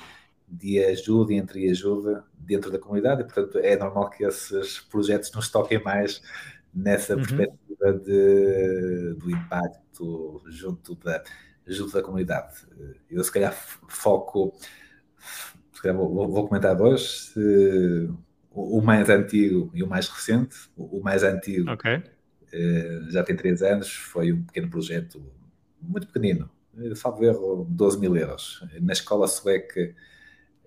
[0.48, 5.30] de ajuda e entre ajuda dentro da comunidade, e portanto é normal que esses projetos
[5.30, 6.20] nos toquem mais
[6.74, 7.22] nessa uhum.
[7.22, 11.22] perspectiva de, do impacto junto da,
[11.64, 12.66] junto da comunidade.
[13.08, 13.54] Eu se calhar
[13.88, 14.52] foco,
[15.72, 17.32] se calhar vou, vou comentar dois,
[18.50, 20.56] o mais antigo e o mais recente.
[20.76, 22.02] O mais antigo okay.
[22.52, 25.22] Eh, já tem três anos, foi um pequeno projeto
[25.80, 29.94] muito pequenino, eh, salvo erro, 12 mil euros, na escola sueca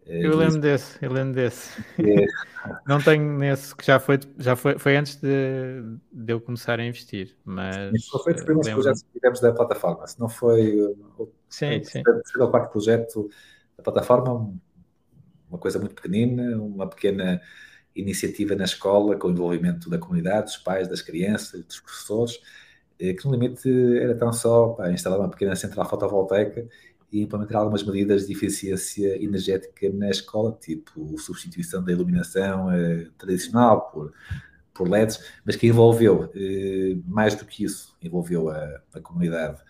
[0.05, 1.81] eu lembro desse, eu lembro desse.
[1.99, 2.25] É.
[2.85, 5.81] Não tenho nesse que já foi, já foi, foi antes de,
[6.11, 7.93] de eu começar a investir, mas.
[7.93, 11.85] Isso foi dos primeiros projetos que tivemos da plataforma, se não foi o, sim, o,
[11.85, 12.01] sim.
[12.39, 13.29] o quarto projeto
[13.77, 14.53] da plataforma,
[15.49, 17.41] uma coisa muito pequenina, uma pequena
[17.95, 22.39] iniciativa na escola com o envolvimento da comunidade, dos pais, das crianças, dos professores,
[22.99, 26.67] eh, que no limite era tão só pá, instalar uma pequena central fotovoltaica
[27.13, 33.91] e implementar algumas medidas de eficiência energética na escola, tipo substituição da iluminação eh, tradicional
[33.91, 34.11] por,
[34.73, 39.61] por LEDs, mas que envolveu, eh, mais do que isso, envolveu a, a comunidade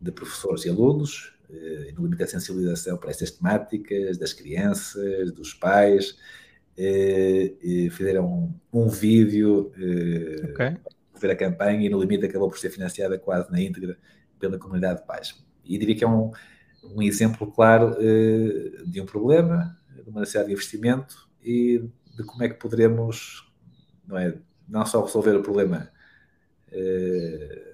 [0.00, 5.52] de professores e alunos, eh, no limite da sensibilização para estas temáticas, das crianças, dos
[5.52, 6.16] pais,
[6.84, 8.26] eh, fizeram
[8.72, 10.76] um, um vídeo eh, okay.
[11.20, 13.96] ver a campanha e no limite acabou por ser financiada quase na íntegra
[14.38, 15.40] pela comunidade de pais.
[15.64, 16.32] E diria que é um,
[16.84, 22.42] um exemplo claro uh, de um problema, de uma necessidade de investimento e de como
[22.42, 23.48] é que poderemos
[24.06, 24.34] não, é,
[24.68, 25.88] não só resolver o problema
[26.68, 27.72] de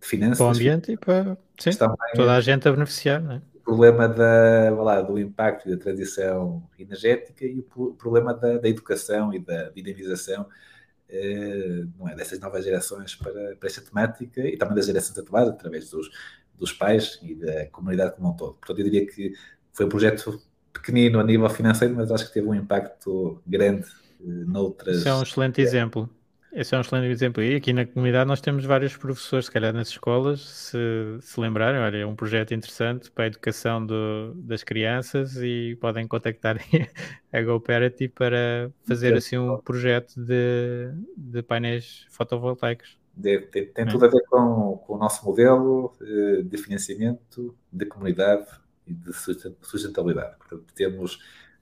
[0.00, 1.70] finanças, para o ambiente e para sim,
[2.14, 3.22] toda a gente a beneficiar.
[3.22, 3.42] Não é?
[3.70, 9.32] Problema da, lá, do impacto e da transição energética e o problema da, da educação
[9.32, 14.74] e da dinamização uh, não é, dessas novas gerações para, para esta temática e também
[14.74, 16.10] das gerações atuais, através dos,
[16.58, 18.54] dos pais e da comunidade como um todo.
[18.54, 19.34] Portanto, eu diria que
[19.72, 20.42] foi um projeto
[20.72, 23.86] pequenino a nível financeiro, mas acho que teve um impacto grande
[24.18, 24.96] uh, noutras.
[24.96, 26.10] Isso é um excelente exemplo.
[26.52, 27.42] Esse é um excelente exemplo.
[27.42, 30.78] E aqui na comunidade nós temos vários professores, se calhar nas escolas, se,
[31.20, 36.08] se lembrarem, olha, é um projeto interessante para a educação do, das crianças e podem
[36.08, 36.58] contactar
[37.32, 42.98] a GoParity para fazer assim um projeto de, de painéis fotovoltaicos.
[43.14, 47.84] Deve, tem, tem tudo a ver com, com, o nosso modelo eh, de financiamento, de
[47.84, 48.46] comunidade
[48.86, 50.36] e de sustentabilidade.
[50.36, 51.18] Portanto, temos,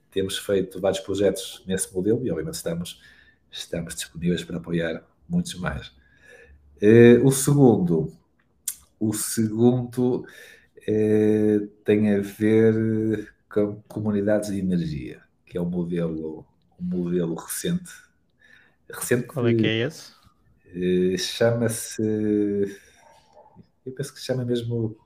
[0.09, 3.01] temos feito vários projetos nesse modelo e, obviamente, estamos,
[3.51, 5.91] estamos disponíveis para apoiar muitos mais.
[6.81, 8.13] Eh, o segundo,
[8.99, 10.25] o segundo
[10.87, 16.45] eh, tem a ver com comunidades de energia, que é um modelo,
[16.79, 17.91] um modelo recente.
[18.89, 20.13] recente Qual é que é esse?
[20.65, 22.01] Eh, chama-se.
[23.85, 24.97] Eu penso que se chama mesmo.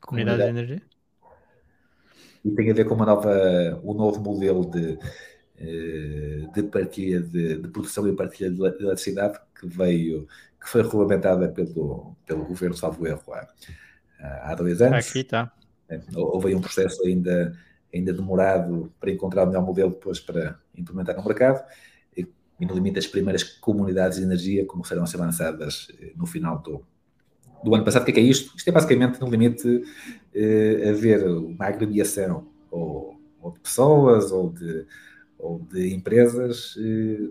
[0.00, 0.82] Comunidade, Comunidade de Energia?
[2.44, 4.98] E tem a ver com uma nova, um novo modelo de,
[6.54, 10.26] de partilha de, de produção e partilha de eletricidade que veio,
[10.60, 15.08] que foi regulamentada pelo, pelo governo salvo erro há, há dois anos.
[15.08, 15.52] Aqui está.
[15.88, 17.56] É, houve um processo ainda,
[17.92, 21.62] ainda demorado para encontrar o melhor modelo depois para implementar no mercado
[22.58, 26.58] e no limite as primeiras comunidades de energia começaram a ser lançadas eh, no final
[26.58, 26.84] do,
[27.62, 28.02] do ano passado.
[28.02, 28.56] O que é, que é isto?
[28.56, 29.82] Isto é basicamente, no limite,
[30.34, 34.86] eh, haver uma agremiação ou, ou, de pessoas ou de,
[35.44, 37.28] ou de empresas eh,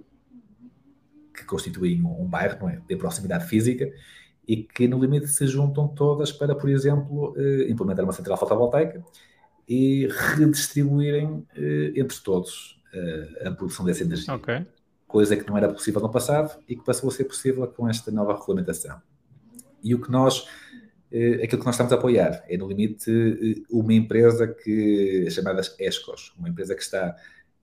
[1.35, 2.79] que constituem um, bairro, não é?
[2.87, 3.91] De proximidade física
[4.47, 9.03] e que no limite se juntam todas para, por exemplo, eh, implementar uma central fotovoltaica
[9.67, 12.79] e redistribuírem eh, entre todos
[13.43, 14.31] a produção dessa energia.
[15.07, 18.11] Coisa que não era possível no passado e que passou a ser possível com esta
[18.11, 19.01] nova regulamentação.
[19.83, 20.47] E o que nós,
[21.43, 26.49] aquilo que nós estamos a apoiar é, no limite, uma empresa que, chamadas ESCOS, uma
[26.49, 27.15] empresa que está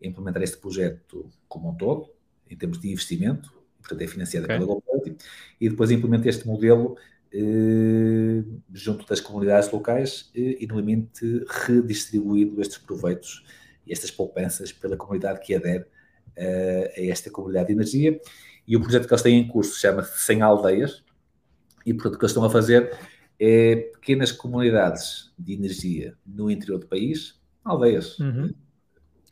[0.02, 2.10] implementar este projeto como um todo,
[2.48, 4.58] em termos de investimento, portanto é financiada okay.
[4.58, 5.16] pela GoParty,
[5.60, 6.96] e depois implementa este modelo
[7.32, 8.42] eh,
[8.72, 13.44] junto das comunidades locais eh, e, no limite, redistribuindo estes proveitos
[13.86, 15.86] e estas poupanças pela comunidade que adere
[16.36, 18.18] a esta comunidade de energia.
[18.66, 21.04] E o projeto que eles têm em curso chama-se 100 Aldeias,
[21.84, 22.96] e portanto o que eles estão a fazer
[23.38, 28.18] é pequenas comunidades de energia no interior do país, aldeias.
[28.18, 28.52] Uhum.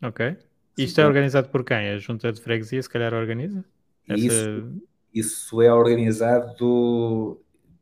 [0.02, 0.36] Ok.
[0.78, 1.90] Isto é organizado por quem?
[1.90, 3.64] A junta de freguesia, se calhar, organiza?
[4.08, 4.18] Essa...
[4.18, 6.54] Isso, isso é organizado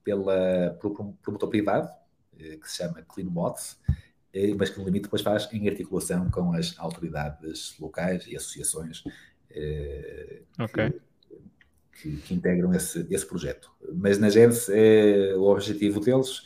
[0.02, 1.88] pela, por um promotor privado,
[2.38, 3.78] eh, que se chama Clean Bots,
[4.32, 9.04] eh, mas que no limite depois faz em articulação com as autoridades locais e associações
[9.50, 10.92] eh, okay.
[11.92, 13.70] que, que, que, integram esse, esse projeto.
[13.92, 16.42] Mas na Gens, é, o objetivo deles,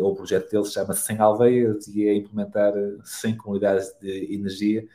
[0.00, 2.72] o projeto deles chama-se 100 aldeias e é implementar
[3.04, 4.86] 100 comunidades de energia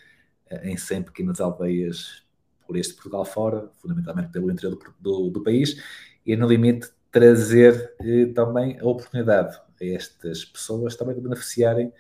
[0.64, 2.24] em 100 pequenas aldeias
[2.66, 5.82] por este Portugal fora, fundamentalmente pelo interior do, do, do país,
[6.26, 11.92] e no limite trazer eh, também a oportunidade a estas pessoas também de beneficiarem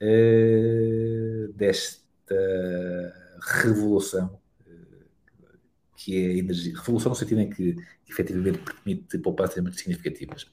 [0.00, 2.34] eh, desta
[3.62, 4.72] revolução eh,
[5.96, 6.76] que é a energia.
[6.76, 7.76] Revolução no sentido em que
[8.08, 10.44] efetivamente permite poupanças muito significativas,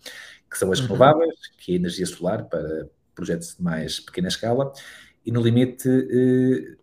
[0.49, 0.87] que são as uhum.
[0.87, 4.71] renováveis, que é a energia solar para projetos de mais pequena escala,
[5.25, 6.77] e no limite eh,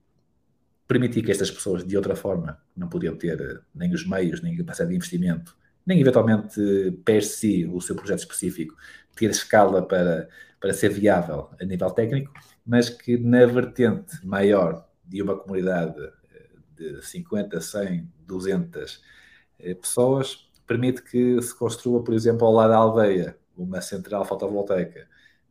[0.86, 4.54] permitir que estas pessoas, de outra forma, não podiam ter eh, nem os meios, nem
[4.54, 5.56] a capacidade de investimento,
[5.86, 6.60] nem eventualmente
[7.04, 8.76] per si o seu projeto específico,
[9.14, 10.28] ter escala para,
[10.60, 12.32] para ser viável a nível técnico,
[12.66, 16.00] mas que na vertente maior de uma comunidade
[16.34, 19.02] eh, de 50, 100, 200
[19.80, 25.06] pessoas, permite que se construa, por exemplo, ao lado da aldeia, uma central fotovoltaica,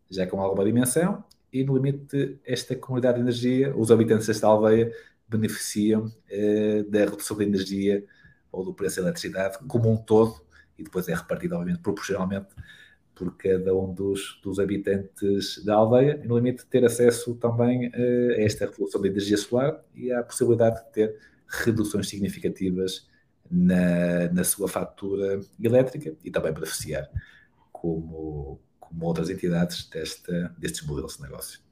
[0.10, 4.92] já com alguma dimensão, e no limite esta comunidade de energia, os habitantes desta aldeia
[5.28, 8.04] beneficiam eh, da redução da energia
[8.52, 10.42] ou do preço da eletricidade como um todo,
[10.78, 12.48] e depois é repartido, obviamente, proporcionalmente
[13.16, 18.36] por cada um dos, dos habitantes da aldeia, e no limite ter acesso também eh,
[18.38, 23.08] a esta revolução da energia solar e à possibilidade de ter reduções significativas
[23.50, 27.08] na, na sua fatura elétrica e também beneficiar
[27.72, 31.63] como, como outras entidades desta, destes modelos de negócio.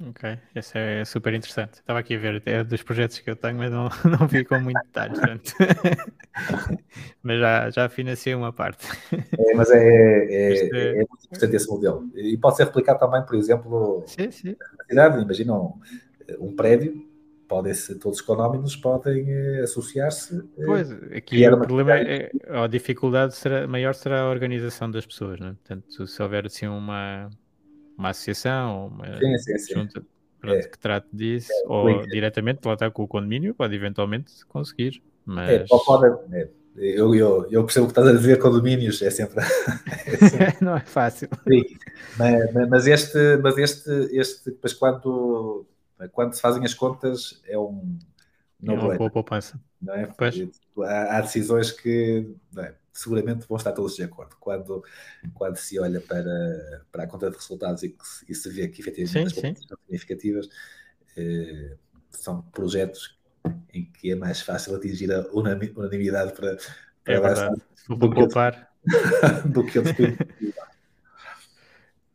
[0.00, 1.74] Ok, esse é super interessante.
[1.74, 3.88] Estava aqui a ver é dos projetos que eu tenho, mas não,
[4.18, 5.14] não vi com muito detalhe.
[7.20, 8.86] mas já, já financiei uma parte.
[9.12, 10.76] É, mas é, é, este...
[10.76, 12.08] é, muito interessante esse modelo.
[12.14, 14.56] E pode ser replicado também, por exemplo, sim, sim.
[14.78, 15.22] na cidade.
[15.22, 15.80] Imaginam
[16.38, 17.04] um, um prédio,
[17.48, 20.38] podem ser todos económicos, podem eh, associar-se.
[20.58, 25.40] Eh, pois, aqui o problema é, a dificuldade será, maior será a organização das pessoas,
[25.40, 25.56] né?
[25.66, 27.28] Portanto, se houver assim uma
[27.98, 29.74] uma associação, uma sim, sim, sim.
[29.74, 30.02] junta
[30.40, 30.62] pronto, é.
[30.62, 32.08] que trate disso, é, ou link.
[32.08, 35.02] diretamente lá está com o condomínio, pode eventualmente conseguir.
[35.24, 35.50] Mas...
[35.50, 39.42] É, pode, é, eu, eu, eu percebo o que estás a dizer, condomínios é sempre.
[40.06, 40.56] é sempre...
[40.62, 41.28] não é fácil.
[42.16, 45.66] Mas, mas, este, mas este, este, depois quando,
[46.12, 47.98] quando se fazem as contas, é um.
[48.60, 49.60] Não é uma boa poupança.
[49.80, 50.12] Não é?
[50.84, 52.34] Há, há decisões que.
[52.56, 52.74] É?
[52.98, 54.34] seguramente vão estar todos de acordo.
[54.40, 54.84] Quando,
[55.32, 58.80] quando se olha para, para a conta de resultados e, que, e se vê que
[58.80, 60.48] efetivamente sim, as são significativas,
[61.16, 61.76] eh,
[62.10, 63.16] são projetos
[63.72, 66.56] em que é mais fácil atingir a unanimidade para,
[67.04, 67.62] para é verdade.
[67.88, 68.68] Do, poupar.
[69.46, 69.96] do que outros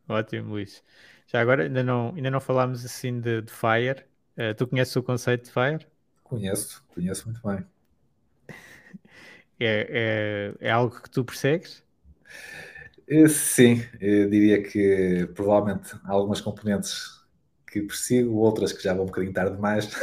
[0.06, 0.84] Ótimo, Luís.
[1.26, 4.04] Já agora ainda não, ainda não falámos assim de, de Fire.
[4.36, 5.86] Uh, tu conheces o conceito de Fire?
[6.24, 7.64] Conheço, conheço muito bem.
[9.60, 11.82] É, é, é algo que tu persegues?
[13.06, 17.22] Eh, sim, eu diria que provavelmente há algumas componentes
[17.66, 19.88] que persigo, outras que já vão um bocadinho tarde demais.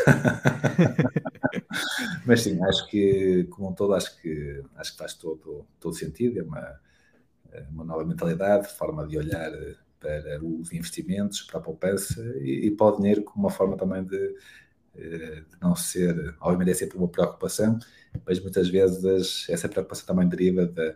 [2.25, 6.39] Mas sim, acho que, como um todo, acho que, acho que faz todo, todo sentido.
[6.39, 6.79] É uma,
[7.51, 9.51] é uma nova mentalidade, forma de olhar
[9.99, 14.03] para os investimentos, para a poupança e, e para o dinheiro como uma forma também
[14.03, 14.33] de, eh,
[14.95, 17.79] de não ser, obviamente é sempre uma preocupação,
[18.25, 20.95] mas muitas vezes essa preocupação também deriva da,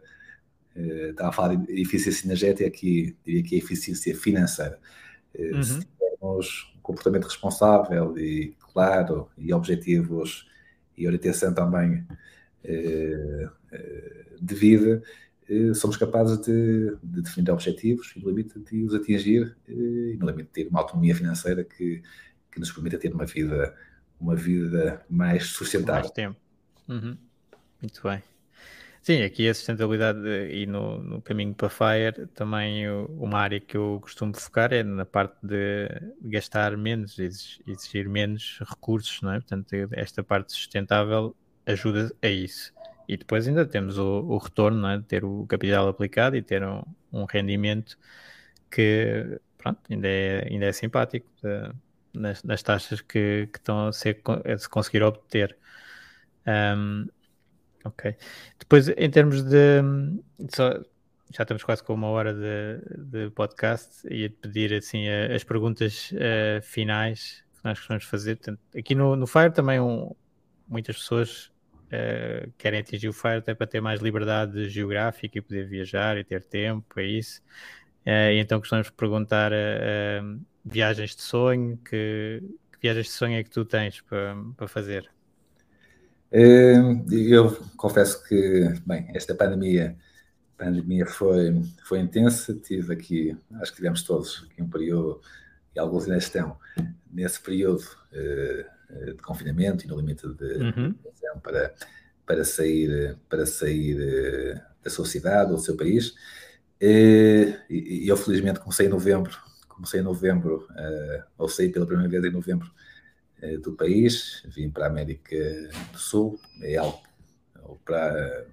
[0.75, 4.79] eh, estava a falar de eficiência energética, aqui diria que é eficiência financeira.
[5.33, 5.63] Eh, uhum.
[5.63, 10.49] Se tivermos um comportamento responsável e claro, e objetivos
[10.97, 12.05] e orientação também
[14.41, 15.03] de vida,
[15.75, 20.47] somos capazes de, de, definir objetivos e no limite de os atingir e no limite
[20.47, 22.01] de ter uma autonomia financeira que
[22.55, 23.75] que nos permita ter uma vida,
[24.19, 26.03] uma vida mais sustentável.
[26.03, 26.39] Mais tempo.
[26.87, 27.17] Uhum.
[27.81, 28.23] Muito bem.
[29.01, 33.99] Sim, aqui a sustentabilidade e no, no caminho para Fire também uma área que eu
[34.01, 35.89] costumo focar é na parte de
[36.21, 39.35] gastar menos, exigir menos recursos, não é?
[39.35, 41.35] Portanto, esta parte sustentável
[41.67, 42.73] ajuda a isso.
[43.07, 44.97] E depois ainda temos o, o retorno, não é?
[44.97, 46.81] De ter o capital aplicado e ter um,
[47.13, 47.99] um rendimento
[48.71, 51.27] que, pronto, ainda é, ainda é simpático.
[51.43, 51.71] De,
[52.15, 55.57] nas, nas taxas que, que, estão a ser a se conseguir obter.
[56.47, 57.07] Um,
[57.83, 58.15] ok.
[58.59, 59.81] Depois, em termos de.
[60.53, 60.71] Só,
[61.31, 64.07] já estamos quase com uma hora de, de podcast.
[64.07, 67.43] Ia-te pedir assim as perguntas uh, finais.
[67.63, 68.37] nós costumamos fazer.
[68.37, 70.15] Portanto, aqui no, no Fire também um,
[70.67, 71.51] muitas pessoas
[71.87, 76.23] uh, querem atingir o Fire até para ter mais liberdade geográfica e poder viajar e
[76.23, 77.41] ter tempo, é isso.
[78.05, 82.41] Uh, e então costumamos perguntar uh, viagens de sonho, que,
[82.71, 85.09] que, viagens de sonho é que tu tens para, para fazer?
[86.31, 89.95] Eu confesso que, bem, esta pandemia,
[90.57, 95.21] pandemia foi, foi intensa, tive aqui, acho que tivemos todos aqui um período,
[95.75, 96.57] e alguns ainda estão,
[97.11, 100.95] nesse período de confinamento e no limite de uhum.
[101.41, 101.73] para,
[102.25, 106.15] para sair, para sair da sua cidade ou do seu país.
[106.81, 109.37] E, eu, felizmente, comecei em novembro,
[109.75, 112.71] comecei em novembro, uh, ou saí pela primeira vez em novembro
[113.43, 115.35] uh, do país, vim para a América
[115.91, 117.01] do Sul, é algo,
[117.63, 118.47] ou para,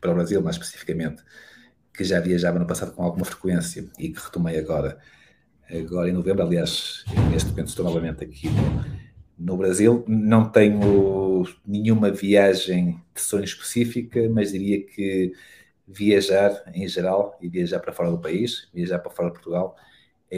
[0.00, 1.22] para o Brasil mais especificamente,
[1.92, 4.98] que já viajava no passado com alguma frequência e que retomei agora,
[5.70, 6.42] agora em novembro.
[6.42, 8.84] Aliás, neste momento estou novamente aqui no,
[9.38, 10.04] no Brasil.
[10.08, 15.32] Não tenho nenhuma viagem de sonho específica, mas diria que
[15.86, 19.76] viajar em geral e viajar para fora do país, viajar para fora de Portugal,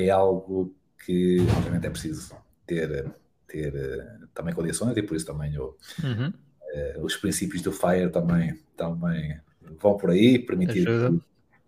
[0.05, 0.75] é algo
[1.05, 2.35] que, obviamente, é preciso
[2.67, 3.11] ter,
[3.49, 6.29] ter uh, também condições e por isso também uhum.
[6.29, 9.41] uh, os princípios do FIRE também, também
[9.81, 11.21] vão por aí, permitir que,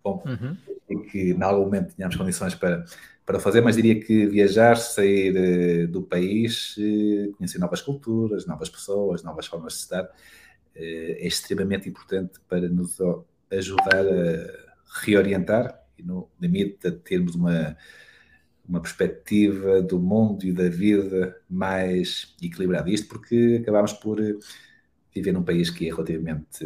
[0.03, 1.01] bom, uhum.
[1.03, 2.85] que em algum momento tenhamos condições para,
[3.25, 6.75] para fazer, mas diria que viajar, sair uh, do país,
[7.37, 10.09] conhecer novas culturas, novas pessoas, novas formas de estar,
[10.75, 12.99] é extremamente importante para nos
[13.51, 14.69] ajudar a
[15.03, 17.75] reorientar e, no limite, a termos uma,
[18.69, 22.89] uma perspectiva do mundo e da vida mais equilibrada.
[22.89, 24.19] Isto porque acabámos por
[25.13, 26.59] viver num país que é relativamente.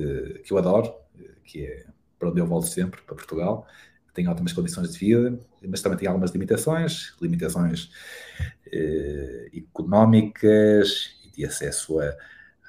[0.43, 0.93] que eu adoro,
[1.45, 1.86] que é
[2.20, 3.66] para onde eu volto sempre, para Portugal.
[4.14, 7.89] Tem ótimas condições de vida, mas também tem algumas limitações limitações
[8.72, 12.14] eh, económicas e de acesso a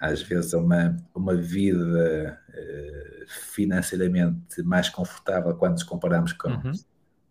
[0.01, 6.73] às vezes a uma, uma vida uh, financeiramente mais confortável quando nos comparamos com, uhum.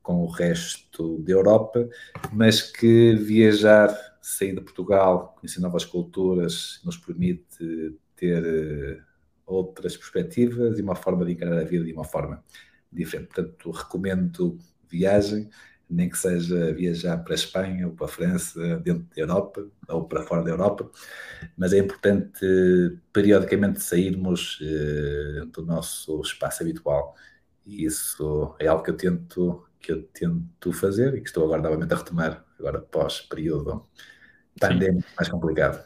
[0.04, 1.90] Com o resto da Europa,
[2.32, 3.90] mas que viajar,
[4.22, 9.02] sair de Portugal, conhecer novas culturas, nos permite ter uh,
[9.46, 12.44] outras perspectivas e uma forma de encarar a vida de uma forma
[12.92, 13.28] diferente.
[13.28, 15.50] Portanto, recomendo viagem
[15.90, 20.08] nem que seja viajar para a Espanha ou para a França, dentro da Europa ou
[20.08, 20.90] para fora da Europa,
[21.56, 22.46] mas é importante
[23.12, 27.16] periodicamente sairmos eh, do nosso espaço habitual
[27.66, 31.62] e isso é algo que eu tento que eu tento fazer e que estou agora
[31.62, 33.86] novamente a retomar agora pós período
[34.60, 35.86] pandémico mais complicado.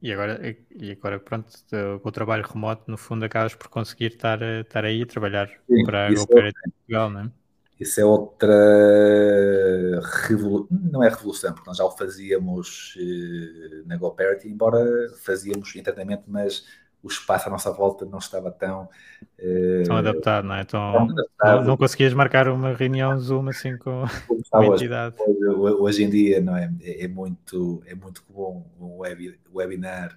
[0.00, 0.40] E agora,
[0.70, 1.52] e agora pronto,
[2.00, 5.84] com o trabalho remoto, no fundo, acabas por conseguir estar, estar aí a trabalhar Sim,
[5.84, 7.30] para a GoParity é, Portugal, não é?
[7.78, 8.52] Isso é outra
[10.26, 14.78] revolução, não é revolução, porque nós já o fazíamos eh, na GoParity, embora
[15.22, 16.64] fazíamos internamente, mas
[17.02, 18.88] o espaço à nossa volta não estava tão...
[19.38, 20.64] Uh, tão adaptado, não é?
[20.64, 24.04] Tão, tão não, não, conseguias marcar uma reunião Zoom assim com,
[24.50, 25.16] com a entidade.
[25.18, 26.72] Hoje, hoje, em dia, não é?
[26.82, 30.16] É, é muito, é muito comum um web, webinar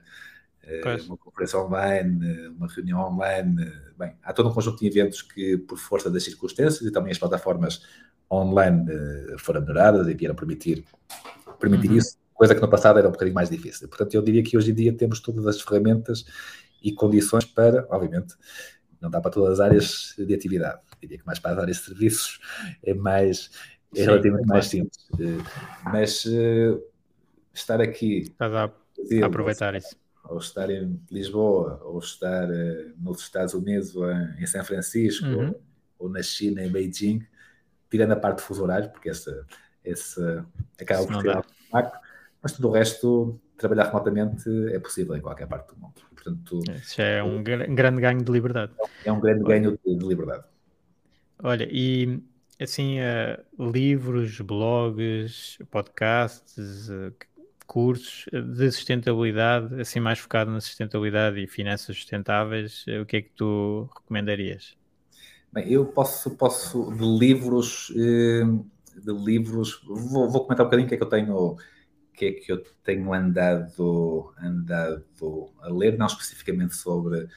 [0.81, 1.05] Pois.
[1.07, 3.69] uma conferência online, uma reunião online.
[3.97, 7.17] Bem, há todo um conjunto de eventos que, por força das circunstâncias e também as
[7.17, 7.81] plataformas
[8.31, 10.85] online eh, foram melhoradas e vieram permitir,
[11.59, 11.97] permitir uhum.
[11.97, 13.87] isso, coisa que no passado era um bocadinho mais difícil.
[13.89, 16.25] Portanto, eu diria que hoje em dia temos todas as ferramentas
[16.83, 18.35] e condições para, obviamente,
[19.01, 20.81] não dá para todas as áreas de atividade.
[21.01, 22.39] Diria que mais para as áreas de serviços
[22.83, 23.51] é mais
[23.95, 25.07] é Sim, relativamente mais simples.
[25.19, 25.43] Eh,
[25.85, 26.83] mas uh,
[27.53, 28.19] estar aqui.
[28.21, 33.95] Estás a, a aproveitar isso ou estar em Lisboa, ou estar uh, nos Estados Unidos,
[33.95, 35.49] ou em, São Francisco, uhum.
[35.49, 35.61] ou,
[35.99, 37.25] ou, na China, em Beijing,
[37.89, 39.45] tirando a parte de fuso horário, porque essa,
[39.83, 40.45] essa
[40.79, 41.99] acaba por ser impacto,
[42.43, 45.93] mas tudo o resto, trabalhar remotamente é possível em qualquer parte do mundo.
[46.13, 48.73] Portanto, Isso é um grande ganho de liberdade.
[49.03, 50.43] É um grande ganho de, de liberdade.
[51.41, 52.21] Olha, e
[52.61, 57.13] assim, uh, livros, blogs, podcasts, uh,
[57.65, 63.21] cursos de sustentabilidade, assim mais focado na sustentabilidade e finanças sustentáveis, eh, o que é
[63.21, 64.77] que tu recomendarias?
[65.51, 68.43] Bem, eu posso, posso de livros, eh,
[68.99, 71.57] de livros, vou, vou comentar um bocadinho o que é que eu tenho,
[72.13, 75.03] que é que eu tenho andado, andado
[75.61, 77.27] a ler, não especificamente sobre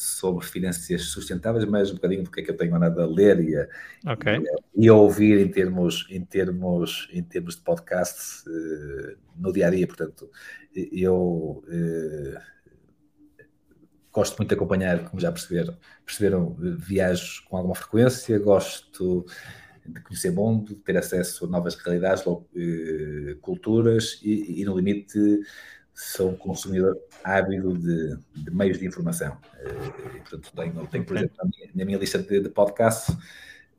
[0.00, 3.38] sobre finanças sustentáveis, mas um bocadinho do que é que eu tenho andado a ler
[3.40, 3.68] e a,
[4.14, 4.38] okay.
[4.74, 9.66] e, e a ouvir em termos, em termos, em termos de podcast uh, no dia
[9.66, 9.86] a dia.
[9.86, 10.30] Portanto,
[10.74, 12.40] eu uh,
[14.10, 15.76] gosto muito de acompanhar, como já perceberam,
[16.06, 19.26] perceberam viagens com alguma frequência, gosto
[19.86, 25.40] de conhecer mundo, de ter acesso a novas realidades, eh, culturas e, e, no limite,
[25.94, 29.38] sou um consumidor ávido de, de meios de informação.
[29.58, 33.16] Eh, portanto, tenho, tenho por exemplo, na minha, na minha lista de, de podcasts,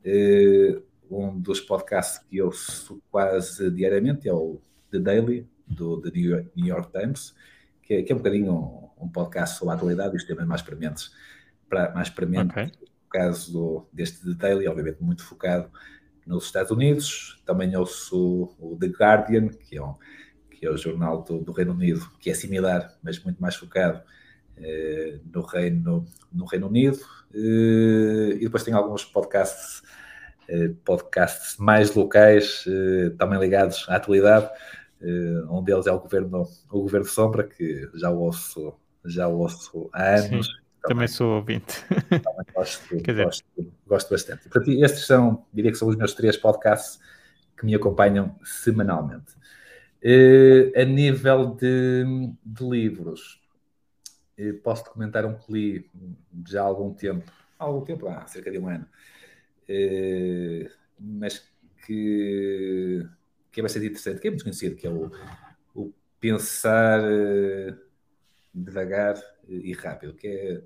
[0.04, 0.80] eh,
[1.10, 6.66] um dos podcasts que eu ouço quase diariamente é o The Daily, do The New
[6.66, 7.34] York Times,
[7.82, 10.46] que é, que é um bocadinho um, um, podcast sobre a atualidade e os temas
[10.46, 11.12] mais prementes.
[11.68, 12.70] Para, mais prementes, okay.
[13.12, 15.70] Caso do, deste The Daily, obviamente muito focado
[16.26, 17.40] nos Estados Unidos.
[17.44, 19.94] Também ouço o, The Guardian, que é, um,
[20.50, 24.02] que é o jornal do, do, Reino Unido, que é similar, mas muito mais focado
[24.56, 26.98] eh, no, Reino, no Reino Unido.
[27.34, 29.82] Eh, e depois tem alguns podcasts,
[30.48, 34.48] eh, podcasts mais locais, eh, também ligados à atualidade.
[35.02, 38.72] Uh, um deles é o governo, o governo Sombra, que já ouço,
[39.04, 40.46] já ouço há anos.
[40.46, 41.84] Sim, também, sou ouvinte.
[41.88, 43.44] Também gosto, gosto,
[43.86, 44.48] gosto, bastante.
[44.48, 47.00] Portanto, estes são, diria que são os meus três podcasts
[47.56, 49.32] que me acompanham semanalmente.
[50.04, 52.04] Uh, a nível de,
[52.44, 53.40] de livros,
[54.38, 55.90] uh, posso comentar um que li
[56.48, 58.86] já há algum tempo, há algum tempo, há cerca de um ano,
[60.98, 61.48] mas
[61.86, 63.06] que
[63.52, 65.12] que é bastante interessante, que é muito conhecido, que é o,
[65.74, 67.78] o pensar uh,
[68.52, 70.62] devagar e rápido, que é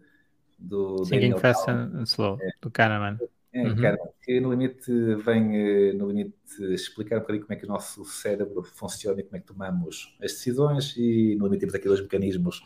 [0.58, 3.18] do Daniel Fast and Slow, é, do Kahneman.
[3.52, 3.76] É, uhum.
[3.76, 6.34] Kahneman, que no limite vem eh, no limite
[6.72, 10.16] explicar um bocadinho como é que o nosso cérebro funciona e como é que tomamos
[10.22, 12.62] as decisões e no limite temos aqui dois mecanismos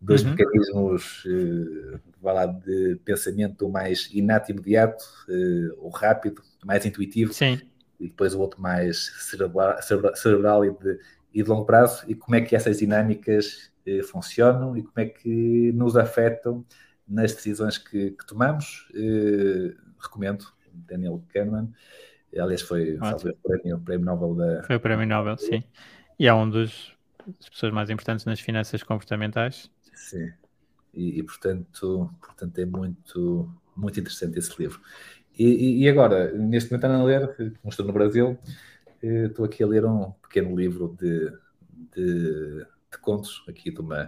[0.00, 0.30] dois uhum.
[0.30, 7.60] mecanismos uh, lá, de pensamento mais inato imediato, uh, o rápido, mais intuitivo, Sim
[8.00, 9.76] e depois o outro mais cerebral,
[10.14, 11.00] cerebral e, de,
[11.34, 15.06] e, de, longo prazo, e como é que essas dinâmicas eh, funcionam e como é
[15.06, 16.64] que nos afetam
[17.08, 18.88] nas decisões que, que tomamos.
[18.94, 21.72] Eh, recomendo Daniel Kahneman,
[22.38, 24.62] aliás, foi o prémio, prémio Nobel da.
[24.64, 25.64] Foi o prémio Nobel, sim.
[26.18, 26.96] E é um dos
[27.26, 29.70] das pessoas mais importantes nas finanças comportamentais.
[29.94, 30.32] Sim.
[30.94, 34.80] E, e, portanto, portanto é muito, muito interessante esse livro.
[35.38, 38.38] E, e, agora, neste momento, a ler, como estou no Brasil,
[39.02, 41.30] eh, estou aqui a ler um pequeno livro de,
[41.94, 44.04] de, de contos, aqui de uma,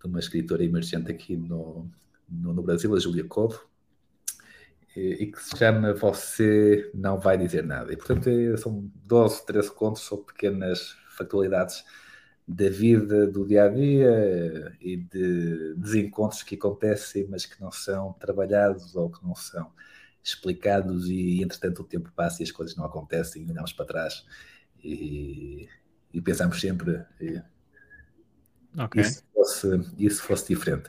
[0.00, 1.90] de uma escritora emergente aqui no,
[2.28, 3.60] no, no Brasil, a Júlia Covo,
[4.96, 7.92] e, e, que se chama Você Não Vai Dizer Nada.
[7.92, 11.84] E, portanto, é, são 12, 13 contos sobre pequenas factualidades
[12.48, 18.12] da vida do dia a dia e de desencontros que acontecem, mas que não são
[18.14, 19.72] trabalhados ou que não são
[20.22, 24.24] explicados e, entretanto, o tempo passa e as coisas não acontecem e olhamos para trás
[24.82, 25.68] e,
[26.12, 27.42] e pensamos sempre e,
[28.80, 29.02] okay.
[29.02, 30.88] isso, fosse, isso fosse diferente.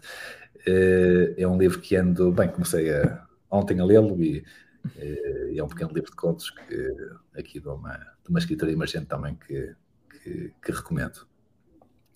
[0.68, 4.44] Uh, é um livro que ando, bem, comecei a, ontem a lê-lo e
[4.86, 6.96] uh, é um pequeno livro de contos que
[7.38, 9.74] aqui de uma, de uma escritora emergente também que,
[10.12, 11.26] que, que recomendo.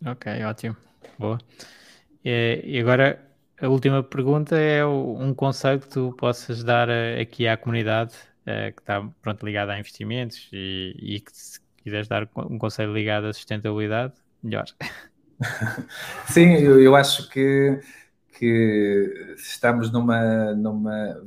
[0.05, 0.75] Ok, ótimo.
[1.17, 1.37] Boa.
[2.25, 3.19] E, e agora
[3.61, 8.81] a última pergunta é um conselho que tu possas dar eh, aqui à comunidade que
[8.81, 13.33] está pronto, ligada a investimentos e, e, que se quiseres dar um conselho ligado à
[13.33, 14.65] sustentabilidade, melhor.
[16.27, 17.79] Sim, eu, eu acho que,
[18.41, 21.23] que estamos numa, numa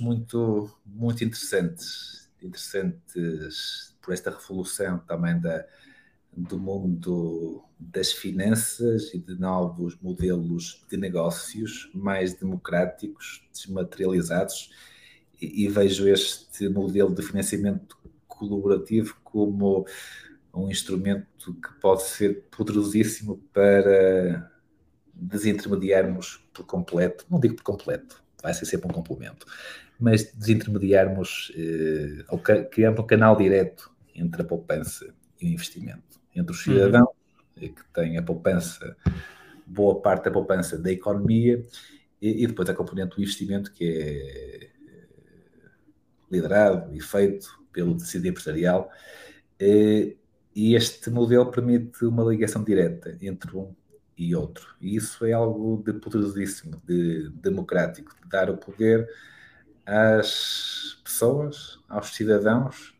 [0.00, 5.66] muito, muito interessantes, interessantes por esta revolução também da,
[6.32, 14.70] do mundo das finanças e de novos modelos de negócios mais democráticos, desmaterializados,
[15.40, 17.98] e, e vejo este modelo de financiamento
[18.28, 19.84] colaborativo como
[20.54, 24.51] um instrumento que pode ser poderosíssimo para
[25.22, 29.46] desintermediarmos por completo, não digo por completo, vai ser sempre um complemento,
[29.98, 36.52] mas desintermediarmos, eh, ou criando um canal direto entre a poupança e o investimento entre
[36.52, 37.08] os cidadãos,
[37.56, 37.68] uhum.
[37.68, 38.96] que têm a poupança,
[39.66, 41.62] boa parte da poupança da economia,
[42.20, 44.72] e, e, depois a componente do investimento, que é
[46.30, 48.90] liderado e feito pelo tecido empresarial.
[49.60, 50.16] E,
[50.54, 53.74] e este modelo permite uma ligação direta entre um
[54.28, 54.74] e outro.
[54.80, 59.08] E isso é algo de poderosíssimo, de democrático, de dar o poder
[59.84, 62.96] às pessoas, aos cidadãos,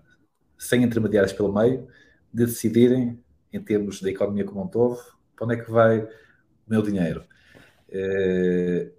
[0.58, 1.86] sem intermediários pelo meio,
[2.32, 4.98] de decidirem, em termos da economia como um todo,
[5.36, 6.08] para onde é que vai o
[6.66, 7.24] meu dinheiro.
[7.88, 8.90] É,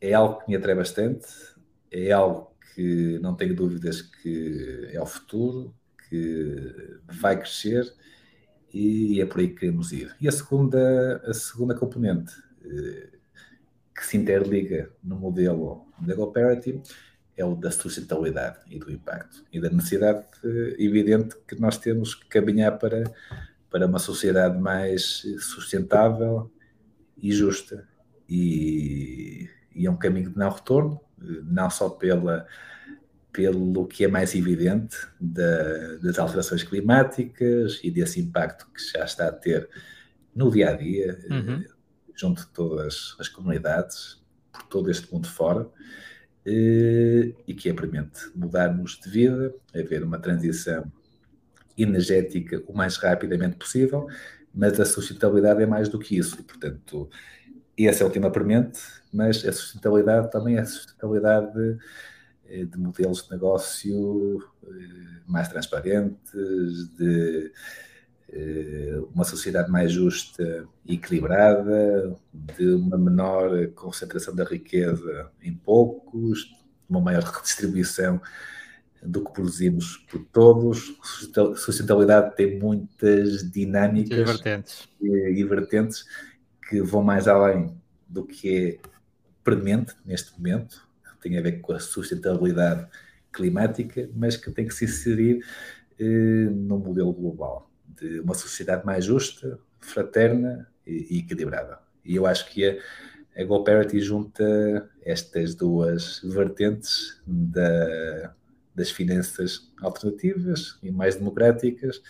[0.00, 1.26] é algo que me atrai bastante,
[1.90, 5.74] é algo que não tenho dúvidas que é o futuro,
[6.08, 7.84] que vai crescer
[8.72, 10.14] e é por aí que queremos ir.
[10.20, 12.32] E a segunda, a segunda componente
[12.64, 13.10] eh,
[13.94, 16.80] que se interliga no modelo da GoParity
[17.36, 22.14] é o da sustentabilidade e do impacto e da necessidade eh, evidente que nós temos
[22.14, 23.04] que caminhar para,
[23.70, 26.50] para uma sociedade mais sustentável
[27.16, 27.86] e justa.
[28.28, 31.00] E, e é um caminho de não retorno,
[31.44, 32.46] não só pela,
[33.32, 39.28] pelo que é mais evidente da, das alterações climáticas e desse impacto que já está
[39.28, 39.68] a ter
[40.34, 41.64] no dia a dia, uhum.
[42.14, 44.22] junto de todas as comunidades,
[44.52, 45.66] por todo este mundo fora,
[46.44, 50.90] eh, e que é permite mudarmos de vida, haver uma transição
[51.76, 54.06] energética o mais rapidamente possível,
[54.54, 57.08] mas a sustentabilidade é mais do que isso, e portanto,
[57.78, 58.80] essa é o tema premente,
[59.10, 61.78] mas a sustentabilidade também é a sustentabilidade de, eh,
[62.64, 67.52] de modelos de negócio eh, mais transparentes, de
[68.28, 76.50] eh, uma sociedade mais justa e equilibrada, de uma menor concentração da riqueza em poucos,
[76.88, 78.20] uma maior redistribuição
[79.02, 80.94] do que produzimos por todos.
[81.56, 84.88] Sustentabilidade tem muitas dinâmicas e vertentes.
[85.00, 85.08] E,
[85.40, 86.04] e vertentes
[86.68, 87.74] que vão mais além
[88.08, 88.88] do que é
[89.42, 90.86] premente neste momento,
[91.22, 92.86] tem a ver com a sustentabilidade
[93.32, 95.44] climática, mas que tem que se inserir
[95.98, 101.78] eh, no modelo global de uma sociedade mais justa, fraterna e, e equilibrada.
[102.04, 102.76] E eu acho que a,
[103.40, 108.34] a GoParity junta estas duas vertentes da,
[108.74, 112.02] das finanças alternativas e mais democráticas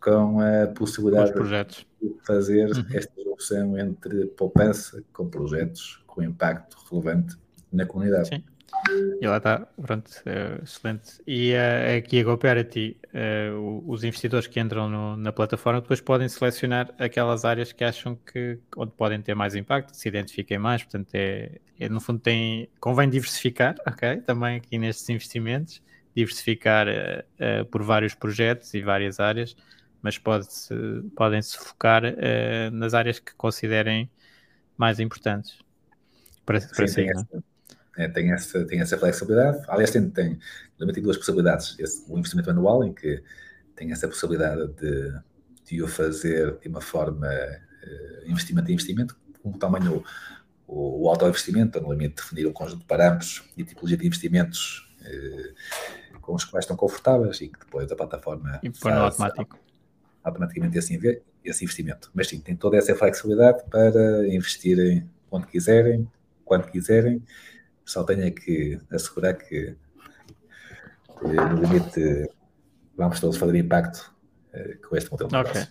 [0.00, 2.84] com a possibilidade de fazer uhum.
[2.92, 7.36] esta junção entre poupança com projetos com impacto relevante
[7.74, 8.28] na comunidade.
[8.28, 8.42] Sim.
[9.20, 11.20] E lá está, pronto, uh, excelente.
[11.26, 16.28] E uh, aqui a GoParity, uh, os investidores que entram no, na plataforma depois podem
[16.28, 21.08] selecionar aquelas áreas que acham que onde podem ter mais impacto, se identifiquem mais, portanto
[21.14, 25.82] é, é no fundo tem, convém diversificar, ok, também aqui nestes investimentos,
[26.14, 26.86] diversificar
[27.72, 29.56] por vários projetos e várias áreas,
[30.00, 30.74] mas pode -se,
[31.16, 32.02] podem se focar
[32.72, 34.08] nas áreas que considerem
[34.76, 35.58] mais importantes
[36.46, 37.08] para, para Sim,
[37.96, 39.62] é, tem, essa, tem essa flexibilidade.
[39.68, 40.38] Aliás, tem, tem,
[40.78, 41.76] tem duas possibilidades.
[41.78, 43.22] Esse, o investimento anual, em que
[43.76, 45.12] tem essa possibilidade de,
[45.64, 50.02] de o fazer de uma forma uh, investimento a investimento, com o tamanho,
[50.66, 54.90] o, o auto-investimento, no limite de definir um conjunto de parâmetros e tipologia de investimentos
[55.02, 59.58] uh, com os quais estão confortáveis e que depois a plataforma e faz automático.
[60.22, 62.10] automaticamente esse, esse investimento.
[62.14, 66.08] Mas sim, tem toda essa flexibilidade para investirem onde quiserem,
[66.44, 67.22] quando quiserem
[67.84, 69.76] só tenho que assegurar que,
[71.22, 72.28] no limite,
[72.96, 74.12] vamos todos fazer impacto
[74.52, 75.68] eh, com este modelo de negócio.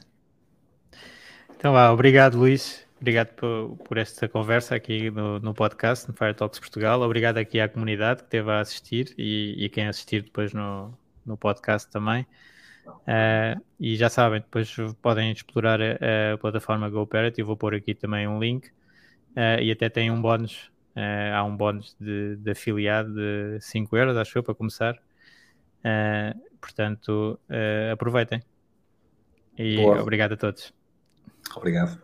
[1.55, 2.85] Então, vá, obrigado, Luís.
[2.99, 7.01] Obrigado por, por, esta conversa aqui no, no, podcast, no Fire Talks Portugal.
[7.01, 11.35] Obrigado aqui à comunidade que esteve a assistir e, e quem assistir depois no, no
[11.35, 12.25] podcast também.
[12.85, 17.39] Uh, e já sabem, depois podem explorar a, a plataforma GoParrot.
[17.39, 21.43] Eu vou pôr aqui também um link uh, e até tem um bónus Uh, há
[21.43, 24.95] um bónus de, de, afiliado de 5 euros, acho eu, para começar.
[25.79, 28.41] Uh, portanto, uh, aproveitem.
[29.57, 30.01] E Boa.
[30.01, 30.73] obrigado a todos.
[31.55, 31.99] Obrigado.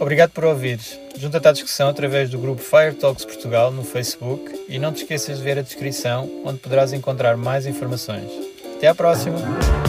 [0.00, 0.98] Obrigado por ouvires.
[1.16, 5.38] Junta-te à discussão através do grupo Fire Talks Portugal no Facebook e não te esqueças
[5.38, 8.47] de ver a descrição, onde poderás encontrar mais informações.
[8.78, 9.87] Até a próxima!